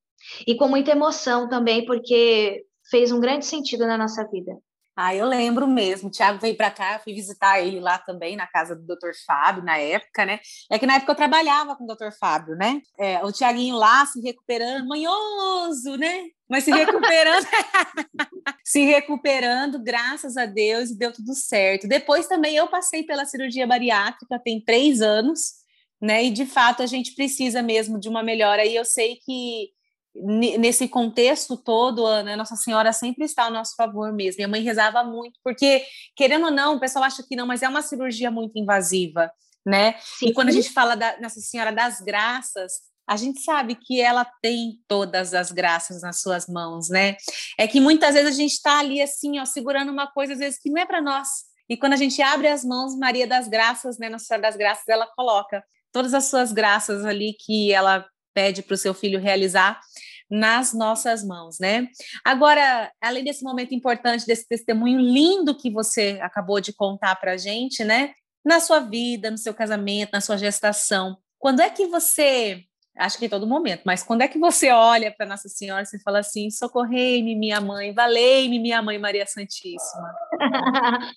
e 0.47 0.55
com 0.55 0.69
muita 0.69 0.91
emoção 0.91 1.49
também, 1.49 1.87
porque 1.87 2.65
fez 2.91 3.11
um 3.13 3.21
grande 3.21 3.47
sentido 3.47 3.87
na 3.87 3.97
nossa 3.97 4.27
vida. 4.29 4.53
Ah, 5.01 5.15
eu 5.15 5.29
lembro 5.29 5.65
mesmo. 5.69 6.09
O 6.09 6.11
Thiago 6.11 6.41
veio 6.41 6.57
para 6.57 6.73
cá, 6.73 6.99
fui 6.99 7.15
visitar 7.15 7.61
ele 7.61 7.79
lá 7.79 7.99
também, 7.99 8.35
na 8.35 8.49
casa 8.49 8.75
do 8.75 8.83
Dr. 8.85 9.13
Fábio, 9.25 9.63
na 9.63 9.79
época, 9.79 10.27
né? 10.27 10.41
É 10.69 10.77
que 10.77 10.87
na 10.87 10.97
época 10.97 11.13
eu 11.13 11.17
trabalhava 11.17 11.77
com 11.77 11.85
o 11.85 11.87
Dr. 11.87 12.11
Fábio, 12.19 12.57
né? 12.57 12.83
É, 12.99 13.25
o 13.25 13.31
Tiaguinho 13.31 13.77
lá 13.77 14.05
se 14.07 14.21
recuperando, 14.21 14.89
manhoso, 14.89 15.97
né? 15.97 16.25
Mas 16.51 16.65
se 16.65 16.73
recuperando, 16.73 17.47
se 18.67 18.85
recuperando, 18.87 19.79
graças 19.79 20.37
a 20.37 20.47
Deus, 20.47 20.91
e 20.91 20.99
deu 20.99 21.13
tudo 21.13 21.33
certo. 21.33 21.87
Depois 21.87 22.27
também 22.27 22.57
eu 22.57 22.67
passei 22.67 23.05
pela 23.05 23.25
cirurgia 23.25 23.69
bariátrica, 23.69 24.41
tem 24.43 24.61
três 24.61 25.01
anos, 25.01 25.53
né? 26.03 26.25
E 26.25 26.31
de 26.31 26.45
fato 26.45 26.83
a 26.83 26.87
gente 26.87 27.15
precisa 27.15 27.63
mesmo 27.63 28.01
de 28.01 28.09
uma 28.09 28.25
melhora. 28.25 28.67
E 28.67 28.75
eu 28.75 28.85
sei 28.85 29.15
que 29.25 29.69
nesse 30.15 30.89
contexto 30.89 31.57
todo, 31.57 32.07
Ana, 32.07 32.37
Nossa 32.37 32.57
Senhora 32.57 32.93
sempre 32.93 33.25
está 33.25 33.45
ao 33.45 33.51
nosso 33.51 33.75
favor 33.77 34.13
mesmo. 34.13 34.39
Minha 34.39 34.49
mãe 34.49 34.63
rezava 34.63 35.05
muito, 35.05 35.39
porque, 35.43 35.85
querendo 36.17 36.47
ou 36.47 36.51
não, 36.51 36.77
o 36.77 36.81
pessoal 36.81 37.05
acha 37.05 37.23
que 37.23 37.37
não, 37.37 37.47
mas 37.47 37.63
é 37.63 37.69
uma 37.69 37.83
cirurgia 37.83 38.31
muito 38.31 38.59
invasiva, 38.59 39.31
né? 39.65 39.95
Sim. 40.01 40.29
E 40.29 40.33
quando 40.33 40.49
a 40.49 40.53
gente 40.53 40.71
fala 40.71 40.95
da 40.95 41.21
Nossa 41.21 41.41
Senhora 41.41 41.73
das 41.73 42.01
Graças, 42.01 42.73
a 43.07 43.17
gente 43.17 43.41
sabe 43.41 43.75
que 43.75 44.01
ela 44.01 44.25
tem 44.43 44.81
todas 44.87 45.33
as 45.33 45.51
graças 45.51 46.03
nas 46.03 46.21
suas 46.21 46.47
mãos, 46.47 46.91
né? 46.91 47.17
É 47.59 47.67
que 47.67 47.81
muitas 47.81 48.15
vezes 48.15 48.35
a 48.35 48.37
gente 48.37 48.53
está 48.53 48.79
ali 48.81 49.01
assim, 49.01 49.39
ó, 49.41 49.45
segurando 49.47 49.91
uma 49.91 50.07
coisa, 50.07 50.35
às 50.35 50.39
vezes, 50.39 50.61
que 50.61 50.71
não 50.71 50.83
é 50.83 50.85
para 50.85 51.01
nós. 51.01 51.29
E 51.71 51.77
quando 51.77 51.95
a 51.95 51.97
gente 51.97 52.21
abre 52.21 52.49
as 52.49 52.65
mãos, 52.65 52.97
Maria 52.99 53.27
das 53.27 53.49
Graças, 53.49 53.99
né, 53.99 54.09
Nossa 54.09 54.27
Senhora 54.27 54.43
das 54.43 54.57
Graças, 54.57 54.87
ela 54.89 55.07
coloca 55.17 55.65
todas 55.93 56.13
as 56.13 56.25
suas 56.25 56.53
graças 56.53 57.05
ali 57.05 57.35
que 57.39 57.73
ela 57.73 58.07
pede 58.39 58.63
para 58.63 58.75
o 58.75 58.79
seu 58.79 58.95
filho 58.95 59.19
realizar 59.19 59.81
nas 60.31 60.73
nossas 60.73 61.25
mãos, 61.27 61.59
né? 61.59 61.89
Agora, 62.25 62.89
além 63.03 63.25
desse 63.25 63.43
momento 63.43 63.75
importante, 63.75 64.25
desse 64.25 64.47
testemunho 64.47 65.01
lindo 65.01 65.57
que 65.57 65.69
você 65.69 66.21
acabou 66.23 66.61
de 66.61 66.73
contar 66.73 67.17
para 67.17 67.33
a 67.33 67.37
gente, 67.37 67.83
né? 67.83 68.13
Na 68.45 68.61
sua 68.61 68.79
vida, 68.79 69.29
no 69.29 69.39
seu 69.39 69.53
casamento, 69.53 70.11
na 70.13 70.21
sua 70.21 70.37
gestação, 70.37 71.17
quando 71.37 71.61
é 71.61 71.69
que 71.69 71.89
você 71.89 72.63
acho 72.99 73.19
que 73.19 73.27
em 73.27 73.29
todo 73.29 73.47
momento, 73.47 73.83
mas 73.87 74.03
quando 74.03 74.23
é 74.23 74.29
que 74.29 74.39
você 74.39 74.71
olha 74.71 75.15
para 75.17 75.27
Nossa 75.27 75.49
Senhora 75.49 75.83
e 75.83 76.03
fala 76.03 76.19
assim: 76.19 76.51
socorrei-me, 76.51 77.35
minha 77.35 77.61
mãe, 77.61 77.93
valei-me, 77.93 78.59
minha 78.59 78.83
mãe 78.83 78.99
Maria 78.99 79.27
Santíssima? 79.27 80.15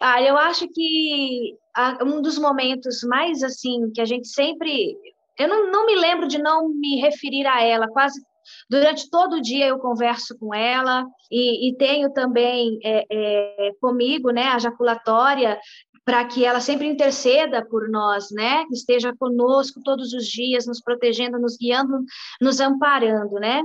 ah, 0.00 0.22
eu 0.22 0.36
acho 0.36 0.68
que 0.68 1.56
um 2.04 2.20
dos 2.20 2.38
momentos 2.38 3.02
mais 3.02 3.42
assim 3.42 3.90
que 3.92 4.00
a 4.00 4.04
gente 4.04 4.28
sempre. 4.28 4.96
Eu 5.38 5.48
não, 5.48 5.70
não 5.70 5.86
me 5.86 5.94
lembro 5.96 6.26
de 6.28 6.38
não 6.38 6.68
me 6.68 7.00
referir 7.00 7.46
a 7.46 7.62
ela 7.62 7.88
quase 7.88 8.20
Durante 8.68 9.08
todo 9.10 9.36
o 9.36 9.40
dia 9.40 9.68
eu 9.68 9.78
converso 9.78 10.36
com 10.38 10.54
ela 10.54 11.04
e, 11.30 11.68
e 11.68 11.76
tenho 11.76 12.12
também 12.12 12.78
é, 12.84 13.04
é, 13.10 13.70
comigo 13.80 14.30
né, 14.30 14.48
a 14.48 14.58
jaculatória 14.58 15.58
para 16.04 16.24
que 16.24 16.44
ela 16.44 16.60
sempre 16.60 16.88
interceda 16.88 17.64
por 17.64 17.88
nós, 17.88 18.30
né? 18.32 18.64
Esteja 18.72 19.14
conosco 19.16 19.80
todos 19.84 20.12
os 20.12 20.26
dias, 20.26 20.66
nos 20.66 20.80
protegendo, 20.82 21.38
nos 21.38 21.56
guiando, 21.56 22.04
nos 22.40 22.58
amparando, 22.58 23.34
né? 23.34 23.62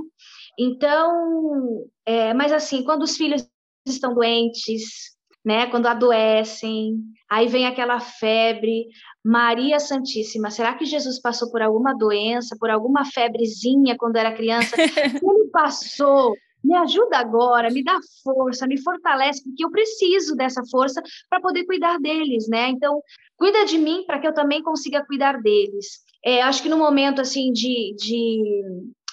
Então, 0.56 1.84
é, 2.06 2.32
mas 2.34 2.52
assim, 2.52 2.84
quando 2.84 3.02
os 3.02 3.16
filhos 3.16 3.44
estão 3.84 4.14
doentes, 4.14 5.16
né? 5.44 5.66
Quando 5.66 5.86
adoecem, 5.86 6.96
aí 7.28 7.48
vem 7.48 7.66
aquela 7.66 7.98
febre. 7.98 8.86
Maria 9.28 9.78
Santíssima, 9.78 10.50
será 10.50 10.72
que 10.72 10.86
Jesus 10.86 11.20
passou 11.20 11.50
por 11.50 11.60
alguma 11.60 11.92
doença, 11.92 12.56
por 12.58 12.70
alguma 12.70 13.04
febrezinha 13.04 13.94
quando 13.98 14.16
era 14.16 14.32
criança? 14.32 14.74
Ele 15.22 15.50
passou. 15.52 16.32
Me 16.64 16.74
ajuda 16.74 17.18
agora, 17.18 17.70
me 17.70 17.84
dá 17.84 17.98
força, 18.24 18.66
me 18.66 18.80
fortalece, 18.80 19.44
porque 19.44 19.62
eu 19.62 19.70
preciso 19.70 20.34
dessa 20.34 20.62
força 20.70 21.02
para 21.28 21.42
poder 21.42 21.66
cuidar 21.66 21.98
deles, 22.00 22.48
né? 22.48 22.70
Então, 22.70 23.02
cuida 23.36 23.66
de 23.66 23.76
mim 23.76 24.02
para 24.06 24.18
que 24.18 24.26
eu 24.26 24.32
também 24.32 24.62
consiga 24.62 25.04
cuidar 25.04 25.42
deles. 25.42 25.98
É, 26.24 26.40
acho 26.40 26.62
que 26.62 26.70
no 26.70 26.78
momento 26.78 27.20
assim 27.20 27.52
de, 27.52 27.94
de 27.96 28.42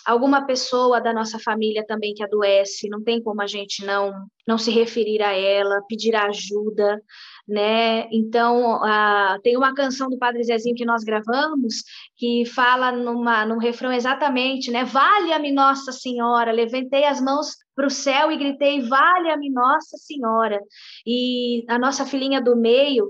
alguma 0.05 0.45
pessoa 0.45 1.01
da 1.01 1.11
nossa 1.11 1.37
família 1.39 1.85
também 1.85 2.13
que 2.13 2.23
adoece, 2.23 2.87
não 2.87 3.03
tem 3.03 3.21
como 3.21 3.41
a 3.41 3.47
gente 3.47 3.83
não 3.85 4.13
não 4.47 4.57
se 4.57 4.71
referir 4.71 5.21
a 5.23 5.33
ela, 5.33 5.81
pedir 5.89 6.15
ajuda, 6.15 7.01
né? 7.47 8.07
Então, 8.11 8.77
uh, 8.77 9.39
tem 9.43 9.55
uma 9.55 9.73
canção 9.73 10.09
do 10.09 10.17
Padre 10.17 10.43
Zezinho 10.43 10.75
que 10.75 10.85
nós 10.85 11.03
gravamos 11.03 11.83
que 12.17 12.45
fala 12.45 12.91
numa, 12.91 13.45
num 13.45 13.57
refrão 13.57 13.91
exatamente, 13.91 14.71
né? 14.71 14.83
Valha-me 14.83 15.51
Nossa 15.51 15.91
Senhora, 15.91 16.51
levantei 16.51 17.05
as 17.05 17.21
mãos 17.21 17.55
para 17.75 17.87
o 17.87 17.91
céu 17.91 18.31
e 18.31 18.37
gritei, 18.37 18.81
valha-me 18.81 19.51
Nossa 19.51 19.97
Senhora. 19.97 20.59
E 21.05 21.63
a 21.69 21.77
nossa 21.77 22.05
filhinha 22.05 22.41
do 22.41 22.55
meio, 22.55 23.09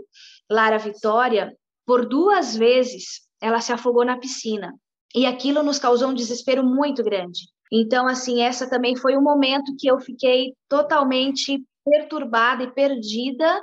Lara 0.49 0.77
Vitória, 0.77 1.55
por 1.85 2.05
duas 2.05 2.55
vezes 2.55 3.21
ela 3.41 3.61
se 3.61 3.71
afogou 3.71 4.03
na 4.03 4.17
piscina. 4.17 4.73
E 5.13 5.25
aquilo 5.25 5.63
nos 5.63 5.79
causou 5.79 6.09
um 6.09 6.13
desespero 6.13 6.63
muito 6.63 7.03
grande. 7.03 7.41
Então, 7.71 8.07
assim, 8.07 8.41
essa 8.41 8.69
também 8.69 8.95
foi 8.95 9.15
um 9.15 9.21
momento 9.21 9.75
que 9.79 9.87
eu 9.87 9.99
fiquei 9.99 10.53
totalmente 10.67 11.63
perturbada 11.85 12.63
e 12.63 12.71
perdida. 12.71 13.61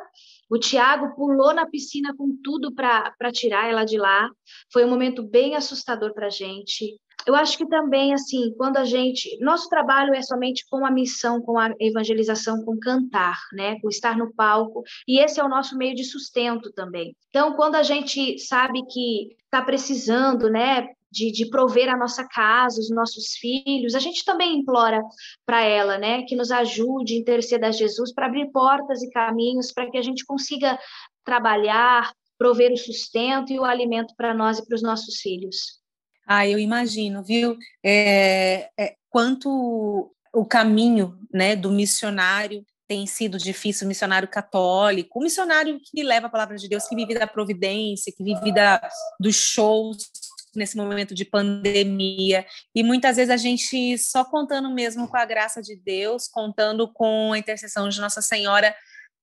O 0.48 0.58
Tiago 0.58 1.14
pulou 1.14 1.52
na 1.52 1.66
piscina 1.66 2.14
com 2.16 2.36
tudo 2.42 2.72
para 2.72 3.32
tirar 3.32 3.68
ela 3.68 3.84
de 3.84 3.98
lá. 3.98 4.30
Foi 4.72 4.84
um 4.84 4.88
momento 4.88 5.22
bem 5.22 5.56
assustador 5.56 6.14
para 6.14 6.26
a 6.26 6.30
gente. 6.30 6.96
Eu 7.26 7.34
acho 7.34 7.56
que 7.56 7.66
também, 7.66 8.12
assim, 8.12 8.52
quando 8.56 8.76
a 8.76 8.84
gente. 8.84 9.38
Nosso 9.40 9.68
trabalho 9.68 10.12
é 10.12 10.22
somente 10.22 10.64
com 10.68 10.84
a 10.84 10.90
missão, 10.90 11.40
com 11.40 11.58
a 11.58 11.70
evangelização, 11.80 12.64
com 12.64 12.78
cantar, 12.78 13.38
né? 13.52 13.78
Com 13.80 13.88
estar 13.88 14.16
no 14.16 14.32
palco. 14.34 14.82
E 15.06 15.20
esse 15.20 15.40
é 15.40 15.44
o 15.44 15.48
nosso 15.48 15.76
meio 15.76 15.94
de 15.94 16.04
sustento 16.04 16.72
também. 16.72 17.16
Então, 17.28 17.54
quando 17.54 17.76
a 17.76 17.82
gente 17.82 18.38
sabe 18.38 18.82
que 18.86 19.36
está 19.44 19.62
precisando, 19.62 20.50
né? 20.50 20.88
De, 21.12 21.30
de 21.30 21.50
prover 21.50 21.90
a 21.90 21.96
nossa 21.96 22.26
casa, 22.26 22.80
os 22.80 22.90
nossos 22.90 23.34
filhos, 23.34 23.94
a 23.94 23.98
gente 23.98 24.24
também 24.24 24.58
implora 24.58 25.02
para 25.44 25.62
ela, 25.62 25.98
né, 25.98 26.22
que 26.22 26.34
nos 26.34 26.50
ajude, 26.50 27.18
interceda 27.18 27.68
a 27.68 27.72
Jesus 27.72 28.12
para 28.14 28.26
abrir 28.26 28.50
portas 28.50 29.02
e 29.02 29.10
caminhos 29.10 29.70
para 29.70 29.90
que 29.90 29.98
a 29.98 30.02
gente 30.02 30.24
consiga 30.24 30.78
trabalhar, 31.22 32.10
prover 32.38 32.72
o 32.72 32.76
sustento 32.76 33.52
e 33.52 33.58
o 33.58 33.64
alimento 33.64 34.14
para 34.16 34.32
nós 34.32 34.58
e 34.58 34.66
para 34.66 34.74
os 34.74 34.82
nossos 34.82 35.20
filhos. 35.20 35.80
Ah, 36.26 36.48
eu 36.48 36.58
imagino, 36.58 37.22
viu? 37.22 37.56
É, 37.84 38.70
é, 38.78 38.96
quanto 39.10 40.10
o 40.32 40.46
caminho 40.46 41.18
né, 41.30 41.54
do 41.54 41.70
missionário 41.70 42.64
tem 42.88 43.06
sido 43.06 43.38
difícil, 43.38 43.88
missionário 43.88 44.28
católico, 44.28 45.18
o 45.18 45.22
missionário 45.22 45.78
que 45.82 46.02
leva 46.02 46.26
a 46.26 46.30
palavra 46.30 46.56
de 46.56 46.68
Deus, 46.68 46.86
que 46.86 46.96
vive 46.96 47.14
da 47.14 47.26
providência, 47.26 48.12
que 48.14 48.22
vive 48.22 48.52
da, 48.52 48.86
dos 49.18 49.34
shows, 49.34 50.10
nesse 50.56 50.76
momento 50.76 51.14
de 51.14 51.24
pandemia. 51.24 52.44
E 52.74 52.82
muitas 52.82 53.16
vezes 53.16 53.30
a 53.30 53.36
gente 53.36 53.96
só 53.98 54.24
contando 54.24 54.72
mesmo 54.72 55.08
com 55.08 55.16
a 55.16 55.24
graça 55.24 55.62
de 55.62 55.76
Deus, 55.76 56.28
contando 56.28 56.92
com 56.92 57.32
a 57.32 57.38
intercessão 57.38 57.88
de 57.88 58.00
Nossa 58.00 58.22
Senhora 58.22 58.74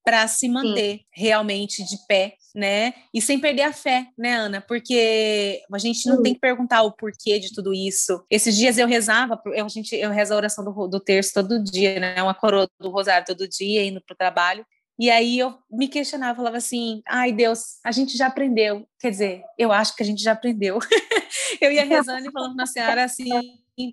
para 0.03 0.27
se 0.27 0.47
manter 0.47 0.97
Sim. 0.97 1.05
realmente 1.13 1.83
de 1.83 1.97
pé, 2.07 2.33
né? 2.55 2.93
E 3.13 3.21
sem 3.21 3.39
perder 3.39 3.63
a 3.63 3.73
fé, 3.73 4.07
né, 4.17 4.33
Ana? 4.33 4.61
Porque 4.61 5.61
a 5.71 5.77
gente 5.77 6.07
não 6.07 6.23
tem 6.23 6.33
que 6.33 6.39
perguntar 6.39 6.81
o 6.81 6.91
porquê 6.91 7.37
de 7.37 7.53
tudo 7.53 7.73
isso. 7.73 8.23
Esses 8.29 8.55
dias 8.55 8.77
eu 8.77 8.87
rezava, 8.87 9.39
eu, 9.53 9.65
a 9.65 9.69
gente, 9.69 9.95
eu 9.95 10.09
rezo 10.09 10.33
a 10.33 10.37
oração 10.37 10.63
do, 10.63 10.87
do 10.87 10.99
terço 10.99 11.33
todo 11.33 11.63
dia, 11.63 11.99
né? 11.99 12.23
Uma 12.23 12.33
coroa 12.33 12.67
do 12.79 12.89
rosário 12.89 13.27
todo 13.27 13.47
dia, 13.47 13.83
indo 13.83 14.01
para 14.01 14.13
o 14.13 14.17
trabalho. 14.17 14.65
E 14.99 15.09
aí 15.09 15.39
eu 15.39 15.57
me 15.71 15.87
questionava, 15.87 16.35
falava 16.35 16.57
assim: 16.57 17.01
ai 17.07 17.31
Deus, 17.31 17.79
a 17.85 17.91
gente 17.91 18.17
já 18.17 18.27
aprendeu. 18.27 18.85
Quer 18.99 19.11
dizer, 19.11 19.43
eu 19.57 19.71
acho 19.71 19.95
que 19.95 20.03
a 20.03 20.05
gente 20.05 20.21
já 20.21 20.33
aprendeu. 20.33 20.77
eu 21.61 21.71
ia 21.71 21.85
rezando 21.85 22.27
e 22.27 22.31
falando 22.31 22.55
na 22.55 22.65
senhora 22.65 23.05
assim, 23.05 23.29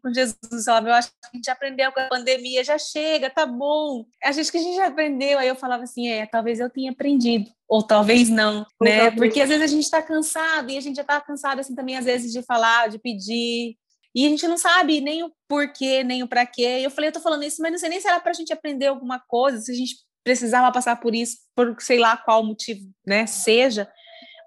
com 0.03 0.13
Jesus, 0.13 0.65
falava, 0.65 0.89
eu 0.89 0.95
acho 0.95 1.09
que 1.11 1.15
a 1.33 1.37
gente 1.37 1.45
já 1.45 1.53
aprendeu 1.53 1.93
com 1.93 2.01
a 2.01 2.09
pandemia, 2.09 2.65
já 2.65 2.77
chega, 2.77 3.31
tá 3.31 3.47
bom. 3.47 4.05
A 4.25 4.33
gente 4.33 4.51
que 4.51 4.59
a 4.59 4.61
gente 4.61 4.75
já 4.75 4.89
aprendeu. 4.89 5.39
Aí 5.39 5.47
eu 5.47 5.55
falava 5.55 5.85
assim: 5.85 6.09
é, 6.09 6.27
talvez 6.27 6.59
eu 6.59 6.69
tenha 6.69 6.91
aprendido, 6.91 7.49
ou 7.69 7.85
talvez 7.85 8.29
não, 8.29 8.67
né? 8.83 9.13
Porque 9.13 9.41
às 9.41 9.49
vezes 9.49 9.63
a 9.63 9.69
gente 9.69 9.85
está 9.85 10.03
cansado 10.03 10.73
e 10.73 10.77
a 10.77 10.81
gente 10.81 10.97
já 10.97 11.03
está 11.03 11.21
cansado 11.21 11.61
assim 11.61 11.77
também, 11.77 11.97
às 11.97 12.05
vezes, 12.05 12.33
de 12.33 12.43
falar, 12.43 12.89
de 12.89 12.99
pedir. 12.99 13.77
E 14.13 14.27
a 14.27 14.31
gente 14.31 14.49
não 14.49 14.57
sabe 14.57 15.01
nem 15.03 15.23
o 15.23 15.31
porquê, 15.47 16.03
nem 16.03 16.23
o 16.23 16.29
para 16.29 16.47
quê. 16.47 16.81
Eu 16.83 16.91
falei, 16.91 17.11
eu 17.11 17.13
tô 17.13 17.21
falando 17.21 17.45
isso, 17.45 17.61
mas 17.61 17.71
não 17.71 17.79
sei 17.79 17.91
nem 17.91 18.01
se 18.01 18.09
era 18.09 18.19
para 18.19 18.31
a 18.31 18.35
gente 18.35 18.51
aprender 18.51 18.87
alguma 18.87 19.21
coisa, 19.21 19.59
se 19.59 19.71
a 19.71 19.75
gente 19.75 20.06
precisava 20.27 20.73
passar 20.73 20.97
por 20.97 21.15
isso, 21.15 21.37
por 21.55 21.81
sei 21.81 22.01
lá 22.01 22.17
qual 22.17 22.45
motivo, 22.45 22.91
né, 23.07 23.29
seja, 23.29 23.89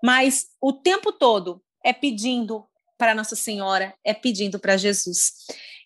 mas 0.04 0.48
o 0.60 0.74
tempo 0.74 1.10
todo 1.10 1.64
é 1.82 1.94
pedindo, 1.94 2.66
para 2.98 3.16
Nossa 3.16 3.34
Senhora, 3.34 3.94
é 4.04 4.14
pedindo 4.14 4.60
para 4.60 4.76
Jesus. 4.76 5.36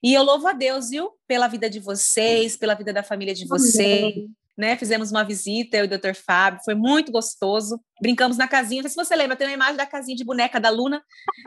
E 0.03 0.11
eu 0.11 0.23
louvo 0.23 0.47
a 0.47 0.53
Deus, 0.53 0.89
viu, 0.89 1.11
pela 1.27 1.47
vida 1.47 1.69
de 1.69 1.79
vocês, 1.79 2.57
pela 2.57 2.73
vida 2.73 2.91
da 2.91 3.03
família 3.03 3.35
de 3.35 3.45
vocês. 3.47 4.15
Né, 4.57 4.75
fizemos 4.77 5.11
uma 5.11 5.23
visita, 5.23 5.77
eu 5.77 5.85
e 5.85 5.87
o 5.87 5.89
Dr. 5.89 6.13
Fábio, 6.15 6.61
foi 6.65 6.73
muito 6.73 7.11
gostoso. 7.11 7.79
Brincamos 8.01 8.35
na 8.35 8.47
casinha. 8.47 8.81
Não 8.81 8.89
sei 8.89 9.03
se 9.03 9.09
você 9.09 9.15
lembra, 9.15 9.35
tem 9.35 9.47
uma 9.47 9.53
imagem 9.53 9.75
da 9.75 9.85
casinha 9.85 10.15
de 10.15 10.23
boneca 10.23 10.59
da 10.59 10.69
Luna, 10.69 11.03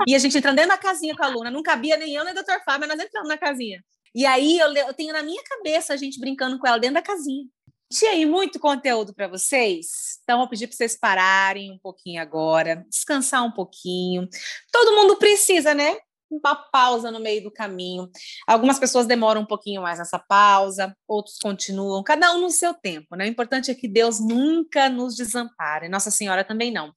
e 0.06 0.14
a 0.14 0.18
gente 0.20 0.38
entrando 0.38 0.56
dentro 0.56 0.70
da 0.70 0.78
casinha 0.78 1.16
com 1.16 1.24
a 1.24 1.28
Luna. 1.28 1.50
Não 1.50 1.64
cabia 1.64 1.96
nem 1.96 2.14
eu 2.14 2.24
nem 2.24 2.32
o 2.32 2.36
Dr. 2.36 2.62
Fábio, 2.64 2.86
mas 2.86 2.96
nós 2.96 3.06
entramos 3.06 3.28
na 3.28 3.36
casinha. 3.36 3.84
E 4.14 4.24
aí 4.24 4.58
eu, 4.58 4.72
eu 4.72 4.94
tenho 4.94 5.12
na 5.12 5.22
minha 5.22 5.42
cabeça 5.42 5.92
a 5.92 5.96
gente 5.96 6.20
brincando 6.20 6.58
com 6.58 6.66
ela 6.66 6.78
dentro 6.78 6.94
da 6.94 7.02
casinha. 7.02 7.44
Tinha 7.92 8.12
aí 8.12 8.26
muito 8.26 8.58
conteúdo 8.58 9.14
para 9.14 9.28
vocês, 9.28 10.18
então 10.22 10.38
vou 10.38 10.48
pedir 10.48 10.66
para 10.66 10.76
vocês 10.76 10.98
pararem 10.98 11.70
um 11.70 11.78
pouquinho 11.78 12.20
agora, 12.20 12.84
descansar 12.90 13.44
um 13.44 13.52
pouquinho. 13.52 14.28
Todo 14.72 14.96
mundo 14.96 15.16
precisa, 15.16 15.72
né? 15.72 15.96
Uma 16.28 16.56
pausa 16.56 17.12
no 17.12 17.20
meio 17.20 17.44
do 17.44 17.52
caminho. 17.52 18.10
Algumas 18.44 18.80
pessoas 18.80 19.06
demoram 19.06 19.42
um 19.42 19.46
pouquinho 19.46 19.82
mais 19.82 20.00
nessa 20.00 20.18
pausa, 20.18 20.96
outros 21.06 21.38
continuam, 21.40 22.02
cada 22.02 22.34
um 22.34 22.40
no 22.40 22.50
seu 22.50 22.74
tempo, 22.74 23.14
né? 23.14 23.24
O 23.24 23.28
importante 23.28 23.70
é 23.70 23.74
que 23.74 23.86
Deus 23.86 24.18
nunca 24.18 24.88
nos 24.88 25.14
desampare, 25.14 25.88
Nossa 25.88 26.10
Senhora 26.10 26.42
também 26.42 26.72
não. 26.72 26.92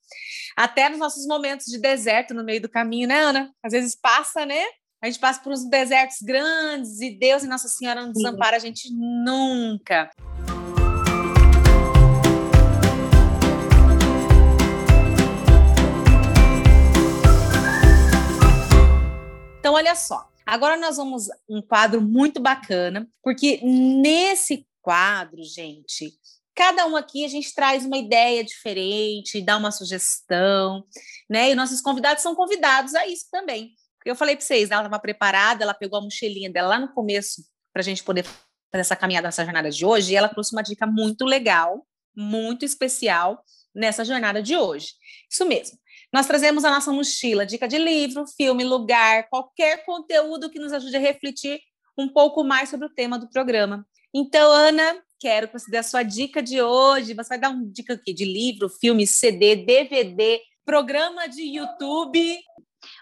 Até 0.58 0.90
nos 0.90 0.98
nossos 0.98 1.28
momentos 1.28 1.68
de 1.68 1.78
deserto 1.78 2.34
no 2.34 2.44
meio 2.44 2.62
do 2.64 2.70
caminho, 2.70 3.08
né, 3.08 3.20
Ana? 3.22 3.54
Às 3.64 3.74
vezes 3.74 3.96
passa, 3.96 4.44
né? 4.44 4.66
A 5.02 5.06
gente 5.06 5.20
passa 5.20 5.40
por 5.40 5.54
uns 5.54 5.70
desertos 5.70 6.18
grandes 6.22 7.00
e 7.00 7.12
Deus 7.12 7.44
e 7.44 7.48
Nossa 7.48 7.68
Senhora 7.68 8.02
não 8.02 8.12
desampara 8.12 8.58
a 8.58 8.60
gente 8.60 8.92
nunca. 8.92 10.10
Então, 19.70 19.76
olha 19.76 19.94
só. 19.94 20.28
Agora 20.48 20.76
nós 20.78 20.98
vamos 20.98 21.28
um 21.48 21.62
quadro 21.62 22.02
muito 22.02 22.40
bacana, 22.40 23.08
porque 23.22 23.62
nesse 23.62 24.66
quadro, 24.82 25.44
gente, 25.44 26.12
cada 26.56 26.88
um 26.88 26.96
aqui 26.96 27.24
a 27.24 27.28
gente 27.28 27.54
traz 27.54 27.86
uma 27.86 28.00
ideia 28.00 28.44
diferente, 28.44 29.44
dá 29.44 29.58
uma 29.58 29.72
sugestão, 29.72 30.84
né? 31.30 31.52
E 31.52 31.56
nossos 31.56 31.82
convidados 31.82 32.24
são 32.24 32.34
convidados 32.34 32.96
a 32.96 33.06
isso 33.06 33.28
também. 33.32 33.74
Eu 34.04 34.16
falei 34.16 34.36
para 34.36 34.44
vocês, 34.44 34.72
ela 34.72 34.82
estava 34.82 35.00
preparada, 35.00 35.64
ela 35.64 35.76
pegou 35.76 36.00
a 36.00 36.02
mochilinha 36.02 36.52
dela 36.52 36.70
lá 36.70 36.80
no 36.80 36.92
começo 36.96 37.44
para 37.72 37.82
a 37.82 37.86
gente 37.86 38.04
poder 38.04 38.24
fazer 38.24 38.82
essa 38.82 38.96
caminhada 38.96 39.28
nessa 39.28 39.44
jornada 39.44 39.70
de 39.70 39.86
hoje, 39.86 40.14
e 40.14 40.16
ela 40.16 40.28
trouxe 40.28 40.52
uma 40.52 40.64
dica 40.64 40.88
muito 40.88 41.26
legal, 41.26 41.86
muito 42.16 42.66
especial 42.66 43.44
nessa 43.76 44.04
jornada 44.04 44.42
de 44.42 44.58
hoje. 44.58 44.94
Isso 45.30 45.46
mesmo. 45.46 45.78
Nós 46.12 46.26
trazemos 46.26 46.66
a 46.66 46.72
nossa 46.72 46.92
mochila, 46.92 47.46
dica 47.46 47.68
de 47.68 47.78
livro, 47.78 48.26
filme, 48.28 48.64
lugar, 48.64 49.30
qualquer 49.30 49.86
conteúdo 49.86 50.50
que 50.50 50.60
nos 50.60 50.74
ajude 50.74 50.96
a 50.98 51.00
refletir 51.00 51.60
um 51.98 52.08
pouco 52.08 52.44
mais 52.44 52.70
sobre 52.70 52.88
o 52.88 52.94
tema 52.94 53.20
do 53.20 53.30
programa. 53.30 53.86
Então, 54.14 54.52
Ana, 54.52 55.02
quero 55.20 55.48
que 55.48 55.60
você 55.60 55.70
dê 55.70 55.78
a 55.78 55.84
sua 55.84 56.02
dica 56.02 56.42
de 56.42 56.62
hoje. 56.62 57.14
Você 57.14 57.30
vai 57.30 57.38
dar 57.38 57.50
uma 57.50 57.64
dica 57.66 57.94
aqui 57.94 58.14
de 58.14 58.26
livro, 58.26 58.70
filme, 58.70 59.06
CD, 59.06 59.56
DVD, 59.56 60.40
programa 60.66 61.28
de 61.28 61.44
YouTube. 61.44 62.40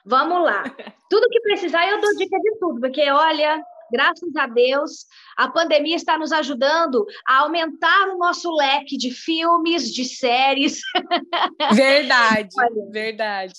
Vamos 0.06 0.44
lá. 0.44 0.64
Tudo 1.10 1.30
que 1.30 1.40
precisar, 1.42 1.88
eu 1.88 2.02
dou 2.02 2.16
dica 2.18 2.38
de 2.38 2.60
tudo, 2.60 2.82
porque 2.82 3.10
olha, 3.10 3.64
graças 3.92 4.36
a 4.36 4.48
Deus, 4.48 5.06
a 5.38 5.50
pandemia 5.50 5.96
está 5.96 6.18
nos 6.18 6.32
ajudando 6.32 7.06
a 7.28 7.40
aumentar 7.40 8.10
o 8.10 8.18
nosso 8.18 8.54
leque 8.56 8.98
de 8.98 9.12
filmes, 9.12 9.92
de 9.94 10.06
séries. 10.06 10.80
Verdade, 11.74 12.50
verdade. 12.92 13.54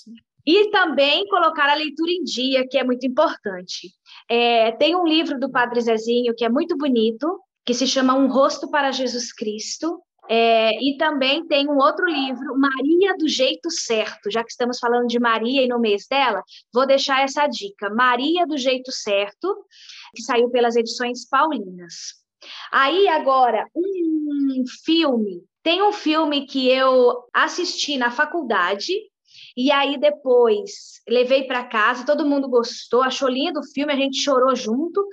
E 0.46 0.70
também 0.70 1.26
colocar 1.28 1.68
a 1.68 1.74
leitura 1.74 2.10
em 2.10 2.24
dia, 2.24 2.66
que 2.66 2.78
é 2.78 2.84
muito 2.84 3.06
importante. 3.06 3.92
É, 4.30 4.72
tem 4.72 4.96
um 4.96 5.06
livro 5.06 5.38
do 5.38 5.50
Padre 5.50 5.80
Zezinho 5.80 6.34
que 6.34 6.44
é 6.44 6.48
muito 6.48 6.76
bonito, 6.76 7.38
que 7.66 7.74
se 7.74 7.86
chama 7.86 8.14
Um 8.14 8.28
Rosto 8.28 8.70
para 8.70 8.90
Jesus 8.90 9.32
Cristo. 9.32 10.00
É, 10.30 10.72
e 10.82 10.96
também 10.98 11.46
tem 11.46 11.68
um 11.68 11.78
outro 11.78 12.04
livro, 12.04 12.58
Maria 12.58 13.16
do 13.16 13.26
Jeito 13.28 13.70
Certo. 13.70 14.30
Já 14.30 14.44
que 14.44 14.50
estamos 14.50 14.78
falando 14.78 15.06
de 15.06 15.18
Maria 15.18 15.62
e 15.62 15.68
no 15.68 15.80
mês 15.80 16.06
dela, 16.08 16.42
vou 16.72 16.86
deixar 16.86 17.22
essa 17.22 17.46
dica: 17.46 17.88
Maria 17.90 18.46
do 18.46 18.58
Jeito 18.58 18.92
Certo 18.92 19.64
que 20.14 20.22
saiu 20.22 20.50
pelas 20.50 20.76
edições 20.76 21.26
paulinas. 21.26 21.94
Aí, 22.72 23.08
agora, 23.08 23.66
um 23.74 24.64
filme. 24.84 25.42
Tem 25.62 25.82
um 25.82 25.92
filme 25.92 26.46
que 26.46 26.68
eu 26.68 27.24
assisti 27.34 27.98
na 27.98 28.10
faculdade, 28.10 28.92
e 29.56 29.70
aí 29.72 29.98
depois 29.98 31.02
levei 31.08 31.44
para 31.44 31.64
casa, 31.64 32.06
todo 32.06 32.24
mundo 32.24 32.48
gostou, 32.48 33.02
achou 33.02 33.28
lindo 33.28 33.60
o 33.60 33.70
filme, 33.74 33.92
a 33.92 33.96
gente 33.96 34.22
chorou 34.22 34.54
junto. 34.54 35.04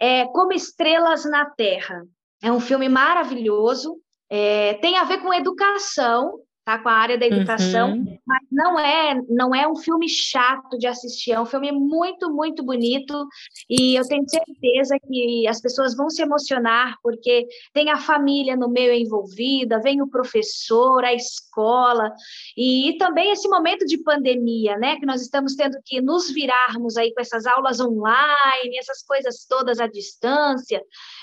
É 0.00 0.26
Como 0.26 0.52
Estrelas 0.52 1.24
na 1.24 1.48
Terra. 1.50 2.02
É 2.42 2.50
um 2.50 2.60
filme 2.60 2.88
maravilhoso, 2.88 4.00
é, 4.30 4.74
tem 4.74 4.96
a 4.96 5.04
ver 5.04 5.18
com 5.18 5.34
educação, 5.34 6.38
tá? 6.70 6.78
Com 6.78 6.88
a 6.88 6.92
área 6.92 7.18
da 7.18 7.26
educação, 7.26 7.92
uhum. 7.92 8.18
mas 8.26 8.42
não 8.50 8.78
é, 8.78 9.20
não 9.28 9.54
é 9.54 9.66
um 9.66 9.76
filme 9.76 10.08
chato 10.08 10.78
de 10.78 10.86
assistir, 10.86 11.32
é 11.32 11.40
um 11.40 11.46
filme 11.46 11.72
muito, 11.72 12.30
muito 12.30 12.62
bonito 12.62 13.26
e 13.68 13.96
eu 13.96 14.06
tenho 14.06 14.24
certeza 14.28 14.96
que 15.06 15.46
as 15.48 15.60
pessoas 15.60 15.96
vão 15.96 16.08
se 16.08 16.22
emocionar 16.22 16.96
porque 17.02 17.46
tem 17.72 17.90
a 17.90 17.96
família 17.96 18.56
no 18.56 18.68
meio 18.68 18.92
envolvida, 18.92 19.80
vem 19.80 20.00
o 20.00 20.08
professor, 20.08 21.04
a 21.04 21.12
escola 21.12 22.12
e, 22.56 22.90
e 22.90 22.98
também 22.98 23.32
esse 23.32 23.48
momento 23.48 23.84
de 23.84 23.98
pandemia, 24.02 24.76
né? 24.76 24.96
Que 24.96 25.06
nós 25.06 25.22
estamos 25.22 25.54
tendo 25.54 25.78
que 25.84 26.00
nos 26.00 26.30
virarmos 26.30 26.96
aí 26.96 27.12
com 27.12 27.20
essas 27.20 27.46
aulas 27.46 27.80
online, 27.80 28.78
essas 28.78 29.02
coisas 29.02 29.44
todas 29.48 29.80
à 29.80 29.86
distância. 29.86 30.82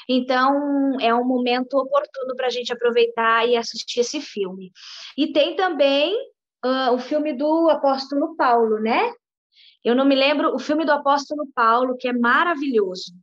Então, 0.09 0.97
é 1.01 1.13
um 1.13 1.25
momento 1.25 1.73
oportuno 1.75 2.35
para 2.35 2.47
a 2.47 2.49
gente 2.49 2.71
aproveitar 2.71 3.47
e 3.47 3.57
assistir 3.57 3.99
esse 3.99 4.21
filme. 4.21 4.71
E 5.17 5.33
tem 5.37 5.55
também 5.55 6.15
uh, 6.65 6.93
o 6.93 6.97
filme 6.97 7.31
do 7.31 7.69
apóstolo 7.69 8.35
Paulo, 8.35 8.79
né? 8.79 9.13
Eu 9.85 9.93
não 9.93 10.03
me 10.03 10.15
lembro, 10.15 10.55
o 10.55 10.57
filme 10.57 10.83
do 10.83 10.91
apóstolo 10.91 11.47
Paulo, 11.53 11.95
que 11.95 12.07
é 12.07 12.13
maravilhoso. 12.13 13.13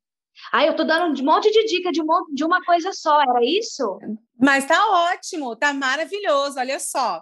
Ah, 0.52 0.64
eu 0.64 0.70
estou 0.70 0.86
dando 0.86 1.20
um 1.20 1.24
monte 1.24 1.50
de 1.50 1.64
dica 1.64 1.90
de, 1.90 2.00
uma, 2.00 2.24
de 2.32 2.44
uma 2.44 2.64
coisa 2.64 2.92
só, 2.92 3.20
era 3.20 3.44
isso? 3.44 3.98
Mas 4.38 4.64
tá 4.64 5.10
ótimo, 5.12 5.56
tá 5.56 5.74
maravilhoso, 5.74 6.60
olha 6.60 6.78
só. 6.78 7.20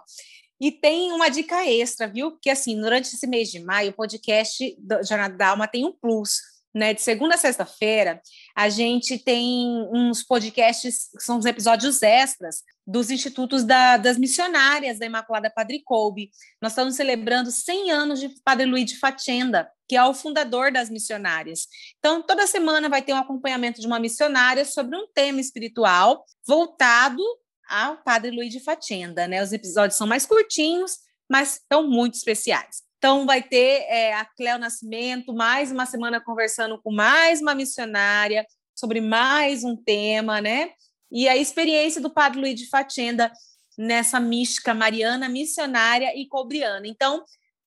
E 0.61 0.71
tem 0.71 1.11
uma 1.11 1.27
dica 1.27 1.67
extra, 1.67 2.07
viu? 2.07 2.29
Porque 2.29 2.51
assim, 2.51 2.79
durante 2.79 3.07
esse 3.07 3.25
mês 3.25 3.49
de 3.49 3.59
maio, 3.59 3.89
o 3.89 3.95
podcast 3.95 4.77
Jornada 5.07 5.35
da 5.35 5.49
Alma 5.49 5.67
tem 5.67 5.85
um 5.85 5.91
plus 5.91 6.39
né? 6.73 6.93
De 6.93 7.01
segunda 7.01 7.35
a 7.35 7.37
sexta-feira, 7.37 8.21
a 8.55 8.67
gente 8.67 9.19
tem 9.19 9.87
uns 9.91 10.23
podcasts, 10.23 11.09
que 11.15 11.23
são 11.23 11.37
os 11.37 11.45
episódios 11.45 12.01
extras 12.01 12.63
dos 12.85 13.11
institutos 13.11 13.63
da, 13.63 13.97
das 13.97 14.17
missionárias 14.17 14.99
da 14.99 15.05
Imaculada 15.05 15.51
Padre 15.51 15.83
Colbe. 15.85 16.31
Nós 16.61 16.71
estamos 16.71 16.95
celebrando 16.95 17.51
100 17.51 17.91
anos 17.91 18.19
de 18.19 18.29
Padre 18.43 18.65
Luiz 18.65 18.85
de 18.85 18.97
Fatenda, 18.97 19.69
que 19.87 19.95
é 19.95 20.03
o 20.03 20.13
fundador 20.13 20.71
das 20.71 20.89
missionárias. 20.89 21.67
Então, 21.99 22.21
toda 22.21 22.47
semana 22.47 22.89
vai 22.89 23.01
ter 23.01 23.13
um 23.13 23.17
acompanhamento 23.17 23.79
de 23.79 23.87
uma 23.87 23.99
missionária 23.99 24.65
sobre 24.65 24.97
um 24.97 25.07
tema 25.13 25.39
espiritual 25.39 26.25
voltado 26.45 27.21
ao 27.69 27.97
Padre 27.97 28.31
Luiz 28.31 28.51
de 28.51 28.59
Fatenda, 28.59 29.27
né? 29.27 29.41
Os 29.41 29.53
episódios 29.53 29.97
são 29.97 30.07
mais 30.07 30.25
curtinhos, 30.25 30.97
mas 31.29 31.61
são 31.71 31.87
muito 31.87 32.15
especiais. 32.15 32.83
Então, 33.03 33.25
vai 33.25 33.43
ter 33.43 33.81
é, 33.89 34.13
a 34.13 34.23
Cléo 34.23 34.57
Nascimento, 34.57 35.33
mais 35.33 35.73
uma 35.73 35.85
semana 35.85 36.21
conversando 36.21 36.81
com 36.81 36.89
mais 36.89 37.41
uma 37.41 37.53
missionária 37.53 38.47
sobre 38.73 39.01
mais 39.01 39.65
um 39.65 39.75
tema, 39.75 40.39
né? 40.39 40.71
E 41.11 41.27
a 41.27 41.35
experiência 41.35 41.99
do 41.99 42.09
Padre 42.09 42.39
Luiz 42.39 42.57
de 42.57 42.69
Fatenda 42.69 43.29
nessa 43.77 44.21
mística 44.21 44.73
mariana, 44.73 45.27
missionária 45.27 46.17
e 46.17 46.25
cobriana. 46.29 46.87
Então, 46.87 47.25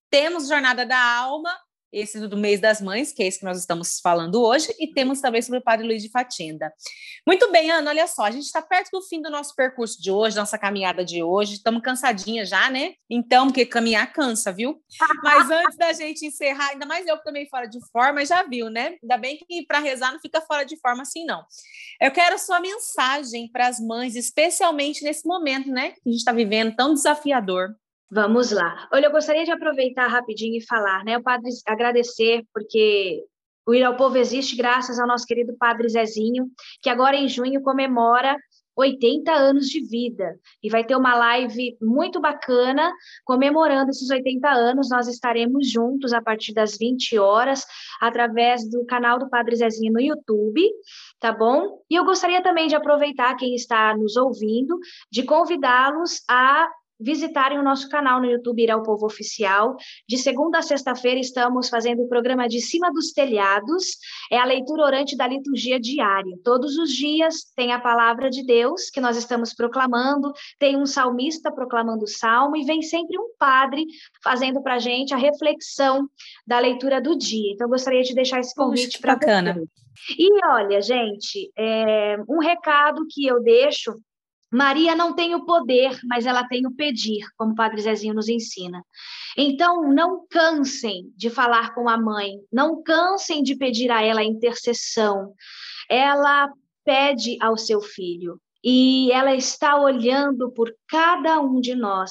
temos 0.09 0.49
Jornada 0.49 0.87
da 0.87 0.99
Alma, 0.99 1.55
esse 1.93 2.27
do 2.27 2.37
mês 2.37 2.61
das 2.61 2.81
mães, 2.81 3.13
que 3.13 3.23
é 3.23 3.27
esse 3.27 3.39
que 3.39 3.45
nós 3.45 3.59
estamos 3.59 4.01
falando 4.01 4.43
hoje, 4.43 4.75
e 4.79 4.93
temos 4.93 5.21
também 5.21 5.41
sobre 5.43 5.59
o 5.61 5.63
Padre 5.63 5.87
Luiz 5.87 6.03
de 6.03 6.11
Fatenda. 6.11 6.73
Muito 7.27 7.51
bem, 7.51 7.71
Ana, 7.71 7.91
olha 7.91 8.07
só, 8.07 8.25
a 8.25 8.31
gente 8.31 8.45
está 8.45 8.61
perto 8.63 8.91
do 8.93 9.03
fim 9.03 9.21
do 9.21 9.31
nosso 9.31 9.55
percurso 9.55 10.01
de 10.01 10.11
hoje, 10.11 10.37
nossa 10.37 10.59
caminhada 10.59 11.05
de 11.05 11.23
hoje, 11.23 11.55
estamos 11.55 11.83
cansadinhas 11.83 12.49
já, 12.49 12.71
né? 12.71 12.95
Então, 13.09 13.47
porque 13.47 13.67
caminhar 13.67 14.13
cansa, 14.13 14.53
viu? 14.53 14.81
Mas 15.23 15.51
antes 15.51 15.77
da 15.77 15.93
gente 15.93 16.27
encerrar, 16.27 16.71
ainda 16.71 16.87
mais 16.87 17.07
eu 17.07 17.17
que 17.19 17.25
também 17.25 17.49
fora 17.49 17.67
de 17.67 17.79
forma, 17.91 18.25
já 18.25 18.43
viu, 18.43 18.69
né? 18.69 18.97
Ainda 19.03 19.17
bem 19.17 19.39
que 19.39 19.67
para 19.67 19.79
rezar 19.79 20.13
não 20.13 20.21
fica 20.21 20.41
fora 20.41 20.65
de 20.65 20.79
forma 20.79 21.03
assim, 21.03 21.25
não. 21.25 21.45
Eu 22.01 22.11
quero 22.11 22.39
sua 22.39 22.61
mensagem 22.61 23.51
para 23.51 23.69
as 23.69 23.81
mães, 23.81 24.15
especialmente 24.15 25.03
nesse 25.03 25.27
momento, 25.27 25.71
né? 25.71 25.91
Que 25.91 26.01
a 26.07 26.11
gente 26.11 26.19
está 26.19 26.33
vivendo 26.33 26.75
tão 26.77 26.95
desafiador. 26.95 27.75
Vamos 28.11 28.53
lá. 28.53 28.89
Olha, 28.93 29.07
eu 29.07 29.13
gostaria 29.13 29.45
de 29.45 29.51
aproveitar 29.51 30.07
rapidinho 30.07 30.59
e 30.59 30.67
falar, 30.67 31.05
né? 31.05 31.19
O 31.19 31.23
padre 31.23 31.51
agradecer, 31.67 32.45
porque 32.55 33.25
o 33.67 33.75
Ir 33.75 33.83
ao 33.83 33.97
Povo 33.97 34.17
existe 34.17 34.55
graças 34.57 35.01
ao 35.01 35.09
nosso 35.09 35.27
querido 35.27 35.57
padre 35.59 35.89
Zezinho, 35.89 36.49
que 36.81 36.89
agora 36.89 37.17
em 37.17 37.29
junho 37.29 37.61
comemora 37.63 38.37
80 38.77 39.33
anos 39.33 39.67
de 39.67 39.81
vida. 39.81 40.39
E 40.63 40.69
vai 40.69 40.85
ter 40.85 40.95
uma 40.95 41.17
live 41.17 41.77
muito 41.81 42.21
bacana 42.21 42.93
comemorando 43.25 43.91
esses 43.91 44.09
80 44.09 44.49
anos. 44.49 44.91
Nós 44.91 45.09
estaremos 45.09 45.69
juntos 45.69 46.13
a 46.13 46.23
partir 46.23 46.53
das 46.53 46.77
20 46.79 47.19
horas, 47.19 47.65
através 48.01 48.69
do 48.71 48.85
canal 48.85 49.19
do 49.19 49.29
Padre 49.29 49.57
Zezinho 49.57 49.93
no 49.93 50.01
YouTube, 50.01 50.63
tá 51.19 51.33
bom? 51.33 51.83
E 51.91 51.97
eu 51.97 52.05
gostaria 52.05 52.43
também 52.43 52.69
de 52.69 52.77
aproveitar 52.77 53.35
quem 53.37 53.55
está 53.55 53.97
nos 53.97 54.17
ouvindo, 54.17 54.79
de 55.11 55.25
convidá-los 55.25 56.23
a 56.31 56.69
visitarem 56.99 57.59
o 57.59 57.63
nosso 57.63 57.89
canal 57.89 58.21
no 58.21 58.27
YouTube 58.27 58.63
Irá 58.63 58.77
o 58.77 58.83
Povo 58.83 59.07
Oficial. 59.07 59.77
De 60.09 60.17
segunda 60.17 60.59
a 60.59 60.63
sexta-feira 60.63 61.21
estamos 61.21 61.69
fazendo 61.69 62.03
o 62.03 62.09
programa 62.09 62.49
de 62.49 62.61
Cima 62.61 62.91
dos 62.93 63.13
Telhados, 63.13 63.97
é 64.31 64.39
a 64.39 64.45
leitura 64.45 64.85
orante 64.85 65.17
da 65.17 65.27
liturgia 65.27 65.79
diária. 65.79 66.37
Todos 66.43 66.77
os 66.77 66.91
dias 66.91 67.53
tem 67.55 67.73
a 67.73 67.81
palavra 67.81 68.31
de 68.31 68.45
Deus 68.45 68.91
que 68.91 69.01
nós 69.01 69.17
estamos 69.17 69.55
proclamando, 69.55 70.33
tem 70.59 70.77
um 70.77 70.87
salmista 70.87 71.53
proclamando 71.53 72.05
o 72.05 72.09
salmo 72.09 72.57
e 72.57 72.65
vem 72.65 72.83
sempre 72.83 73.19
um 73.19 73.31
padre 73.39 73.85
fazendo 74.23 74.63
para 74.63 74.75
a 74.75 74.79
gente 74.79 75.15
a 75.15 75.17
reflexão 75.17 76.09
da 76.47 76.59
leitura 76.59 77.01
do 77.01 77.17
dia. 77.17 77.53
Então, 77.53 77.69
gostaria 77.69 78.03
de 78.03 78.15
deixar 78.15 78.41
esse 78.41 78.55
convite 78.55 79.01
para 79.01 79.15
bacana. 79.15 79.57
E 80.19 80.29
olha, 80.47 80.81
gente, 80.81 81.51
é, 81.57 82.17
um 82.29 82.39
recado 82.39 83.07
que 83.11 83.27
eu 83.27 83.43
deixo 83.43 83.95
Maria 84.53 84.95
não 84.95 85.15
tem 85.15 85.35
o 85.35 85.45
poder, 85.45 85.99
mas 86.05 86.25
ela 86.25 86.47
tem 86.47 86.67
o 86.67 86.75
pedir, 86.75 87.27
como 87.37 87.53
o 87.53 87.55
Padre 87.55 87.83
Zezinho 87.83 88.15
nos 88.15 88.29
ensina. 88.29 88.83
Então, 89.37 89.93
não 89.93 90.27
cansem 90.29 91.13
de 91.17 91.29
falar 91.29 91.75
com 91.75 91.89
a 91.89 91.99
mãe, 91.99 92.33
não 92.53 92.83
cansem 92.83 93.43
de 93.43 93.57
pedir 93.57 93.91
a 93.91 94.03
ela 94.03 94.21
a 94.21 94.25
intercessão. 94.25 95.35
Ela 95.91 96.49
pede 96.85 97.37
ao 97.41 97.57
seu 97.57 97.81
filho 97.81 98.41
e 98.65 99.13
ela 99.13 99.35
está 99.35 99.81
olhando 99.81 100.51
por 100.53 100.73
cada 100.89 101.41
um 101.41 101.61
de 101.61 101.75
nós. 101.75 102.11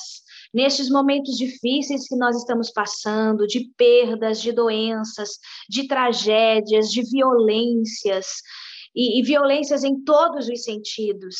Nesses 0.54 0.90
momentos 0.90 1.38
difíceis 1.38 2.08
que 2.08 2.16
nós 2.16 2.38
estamos 2.38 2.72
passando, 2.72 3.48
de 3.48 3.70
perdas, 3.76 4.42
de 4.42 4.52
doenças, 4.52 5.32
de 5.70 5.88
tragédias, 5.88 6.90
de 6.92 7.02
violências, 7.10 8.28
e, 8.96 9.20
e 9.20 9.24
violências 9.24 9.84
em 9.84 10.02
todos 10.04 10.48
os 10.48 10.64
sentidos. 10.64 11.36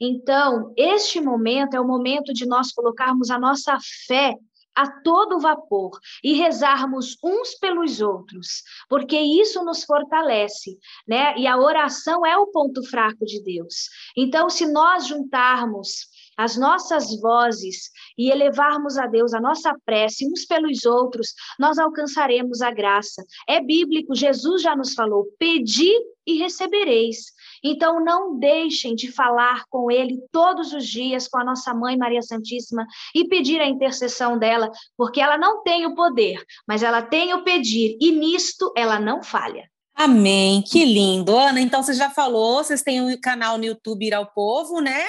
Então, 0.00 0.72
este 0.76 1.20
momento 1.20 1.74
é 1.74 1.80
o 1.80 1.86
momento 1.86 2.32
de 2.32 2.46
nós 2.46 2.72
colocarmos 2.72 3.30
a 3.30 3.38
nossa 3.38 3.78
fé 4.06 4.34
a 4.76 4.86
todo 5.00 5.40
vapor 5.40 5.98
e 6.22 6.34
rezarmos 6.34 7.16
uns 7.24 7.54
pelos 7.54 8.02
outros, 8.02 8.62
porque 8.90 9.18
isso 9.18 9.64
nos 9.64 9.82
fortalece, 9.84 10.78
né? 11.08 11.34
E 11.38 11.46
a 11.46 11.56
oração 11.56 12.26
é 12.26 12.36
o 12.36 12.48
ponto 12.48 12.86
fraco 12.86 13.24
de 13.24 13.42
Deus. 13.42 13.88
Então, 14.14 14.50
se 14.50 14.70
nós 14.70 15.06
juntarmos 15.06 16.14
as 16.36 16.58
nossas 16.58 17.18
vozes 17.18 17.90
e 18.18 18.30
elevarmos 18.30 18.98
a 18.98 19.06
Deus 19.06 19.32
a 19.32 19.40
nossa 19.40 19.74
prece 19.86 20.30
uns 20.30 20.44
pelos 20.44 20.84
outros, 20.84 21.32
nós 21.58 21.78
alcançaremos 21.78 22.60
a 22.60 22.70
graça. 22.70 23.24
É 23.48 23.58
bíblico, 23.58 24.14
Jesus 24.14 24.60
já 24.60 24.76
nos 24.76 24.92
falou: 24.92 25.24
pedi 25.38 25.90
e 26.26 26.36
recebereis. 26.38 27.34
Então, 27.70 28.04
não 28.04 28.38
deixem 28.38 28.94
de 28.94 29.10
falar 29.10 29.64
com 29.68 29.90
Ele 29.90 30.18
todos 30.30 30.72
os 30.72 30.86
dias, 30.86 31.26
com 31.26 31.38
a 31.38 31.44
nossa 31.44 31.74
mãe 31.74 31.96
Maria 31.96 32.22
Santíssima, 32.22 32.86
e 33.14 33.26
pedir 33.26 33.60
a 33.60 33.66
intercessão 33.66 34.38
dela, 34.38 34.70
porque 34.96 35.20
ela 35.20 35.36
não 35.36 35.62
tem 35.62 35.86
o 35.86 35.94
poder, 35.94 36.42
mas 36.66 36.82
ela 36.82 37.02
tem 37.02 37.34
o 37.34 37.42
pedir, 37.42 37.96
e 38.00 38.12
nisto 38.12 38.72
ela 38.76 39.00
não 39.00 39.22
falha. 39.22 39.68
Amém, 39.94 40.62
que 40.62 40.84
lindo. 40.84 41.36
Ana, 41.36 41.60
então 41.60 41.82
você 41.82 41.94
já 41.94 42.10
falou, 42.10 42.62
vocês 42.62 42.82
têm 42.82 43.00
um 43.00 43.18
canal 43.18 43.56
no 43.56 43.64
YouTube 43.64 44.06
Ir 44.06 44.14
ao 44.14 44.26
Povo, 44.26 44.80
né? 44.80 45.06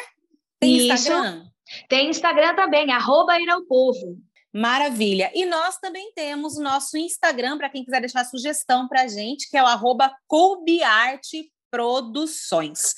Tem 0.60 0.78
Isso. 0.78 0.94
Instagram? 0.94 1.46
Tem 1.90 2.10
Instagram 2.10 2.56
também, 2.56 2.92
arroba 2.92 3.40
Ir 3.40 3.50
ao 3.50 3.66
Povo. 3.66 4.18
Maravilha. 4.54 5.30
E 5.36 5.46
nós 5.46 5.78
também 5.78 6.12
temos 6.16 6.58
o 6.58 6.64
nosso 6.64 6.98
Instagram, 6.98 7.58
para 7.58 7.70
quem 7.70 7.84
quiser 7.84 8.00
deixar 8.00 8.24
sugestão 8.24 8.88
para 8.88 9.02
a 9.04 9.08
gente, 9.08 9.50
que 9.50 9.58
é 9.58 9.62
o 9.62 9.68
arroba 9.68 10.12
Produções. 11.70 12.94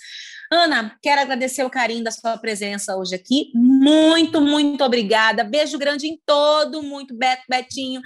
Ana, 0.52 0.98
quero 1.02 1.22
agradecer 1.22 1.64
o 1.64 1.70
carinho 1.70 2.04
da 2.04 2.10
sua 2.10 2.36
presença 2.38 2.98
hoje 2.98 3.14
aqui. 3.14 3.52
Muito, 3.54 4.42
muito 4.42 4.84
obrigada. 4.84 5.44
Beijo 5.44 5.78
grande 5.78 6.08
em 6.08 6.20
todo, 6.26 6.82
muito 6.82 7.16
Beto, 7.16 7.44
Betinho. 7.48 8.02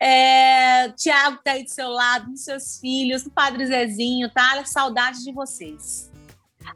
É, 0.00 0.90
Tiago 0.90 1.38
está 1.38 1.52
aí 1.52 1.64
do 1.64 1.70
seu 1.70 1.88
lado, 1.88 2.30
dos 2.30 2.44
seus 2.44 2.78
filhos, 2.78 3.26
o 3.26 3.30
Padre 3.32 3.66
Zezinho, 3.66 4.30
tá? 4.30 4.64
Saudade 4.64 5.24
de 5.24 5.32
vocês. 5.32 6.08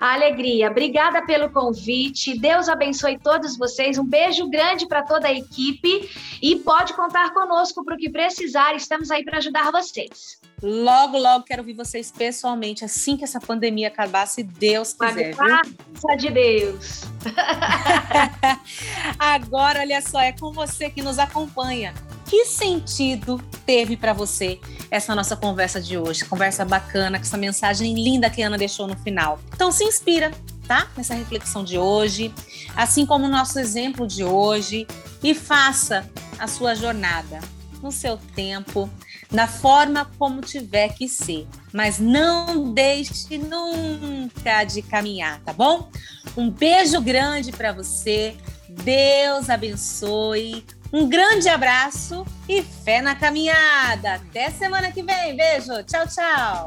Alegria. 0.01 0.71
Obrigada 0.71 1.25
pelo 1.25 1.51
convite. 1.51 2.37
Deus 2.37 2.69
abençoe 2.69 3.19
todos 3.19 3.57
vocês. 3.57 3.99
Um 3.99 4.07
beijo 4.07 4.49
grande 4.49 4.89
para 4.89 5.03
toda 5.03 5.29
a 5.29 5.33
equipe 5.33 6.11
e 6.43 6.57
pode 6.57 6.95
contar 6.95 7.33
conosco 7.33 7.85
para 7.85 7.95
o 7.95 7.99
que 7.99 8.11
precisar. 8.11 8.75
Estamos 8.75 9.11
aí 9.11 9.25
para 9.25 9.39
ajudar 9.39 9.71
vocês. 9.71 10.41
Logo, 10.63 11.19
logo 11.19 11.45
quero 11.45 11.63
ouvir 11.63 11.73
vocês 11.73 12.13
pessoalmente, 12.13 12.85
assim 12.85 13.17
que 13.17 13.25
essa 13.25 13.41
pandemia 13.41 13.89
acabar, 13.89 14.27
se 14.27 14.45
Deus 14.45 14.93
quiser. 14.93 15.35
Graças 15.35 16.23
de 16.23 16.31
Deus. 16.31 17.03
Agora, 19.19 19.81
olha 19.81 20.01
só, 20.01 20.21
é 20.21 20.31
com 20.31 20.53
você 20.53 20.89
que 20.89 21.03
nos 21.03 21.19
acompanha. 21.19 21.93
Que 22.27 22.47
sentido 22.47 23.43
teve 23.67 23.97
para 23.97 24.13
você 24.13 24.61
essa 24.89 25.15
nossa 25.17 25.37
conversa 25.37 25.81
de 25.81 25.99
hoje? 25.99 26.25
Conversa 26.25 26.65
bacana, 26.65 27.19
com 27.19 27.25
essa 27.25 27.37
mensagem 27.37 27.95
linda 27.95 28.31
que 28.31 28.41
a 28.41 28.47
Ana 28.47 28.57
deixou 28.57 28.87
no 28.87 28.97
final. 28.97 29.41
Então, 29.53 29.73
se 29.73 29.83
inspira, 29.83 30.31
tá? 30.67 30.89
Nessa 30.97 31.15
reflexão 31.15 31.65
de 31.65 31.77
hoje, 31.77 32.33
assim 32.77 33.05
como 33.05 33.27
o 33.27 33.29
nosso 33.29 33.59
exemplo 33.59 34.07
de 34.07 34.23
hoje, 34.23 34.87
e 35.23 35.35
faça 35.35 36.09
a 36.39 36.47
sua 36.47 36.77
jornada 36.77 37.41
no 37.83 37.91
seu 37.91 38.17
tempo, 38.17 38.89
da 39.33 39.47
forma 39.47 40.11
como 40.19 40.41
tiver 40.41 40.91
que 40.91 41.09
ser. 41.09 41.47
Mas 41.73 41.99
não 41.99 42.73
deixe 42.73 43.39
nunca 43.39 44.65
de 44.65 44.83
caminhar, 44.83 45.41
tá 45.41 45.53
bom? 45.53 45.89
Um 46.37 46.51
beijo 46.51 47.01
grande 47.01 47.51
para 47.51 47.73
você. 47.73 48.37
Deus 48.69 49.49
abençoe. 49.49 50.65
Um 50.93 51.09
grande 51.09 51.49
abraço 51.49 52.27
e 52.49 52.63
fé 52.63 53.01
na 53.01 53.15
caminhada. 53.15 54.15
Até 54.15 54.51
semana 54.51 54.93
que 54.93 55.03
vem. 55.03 55.35
Beijo. 55.35 55.83
Tchau, 55.85 56.07
tchau. 56.07 56.67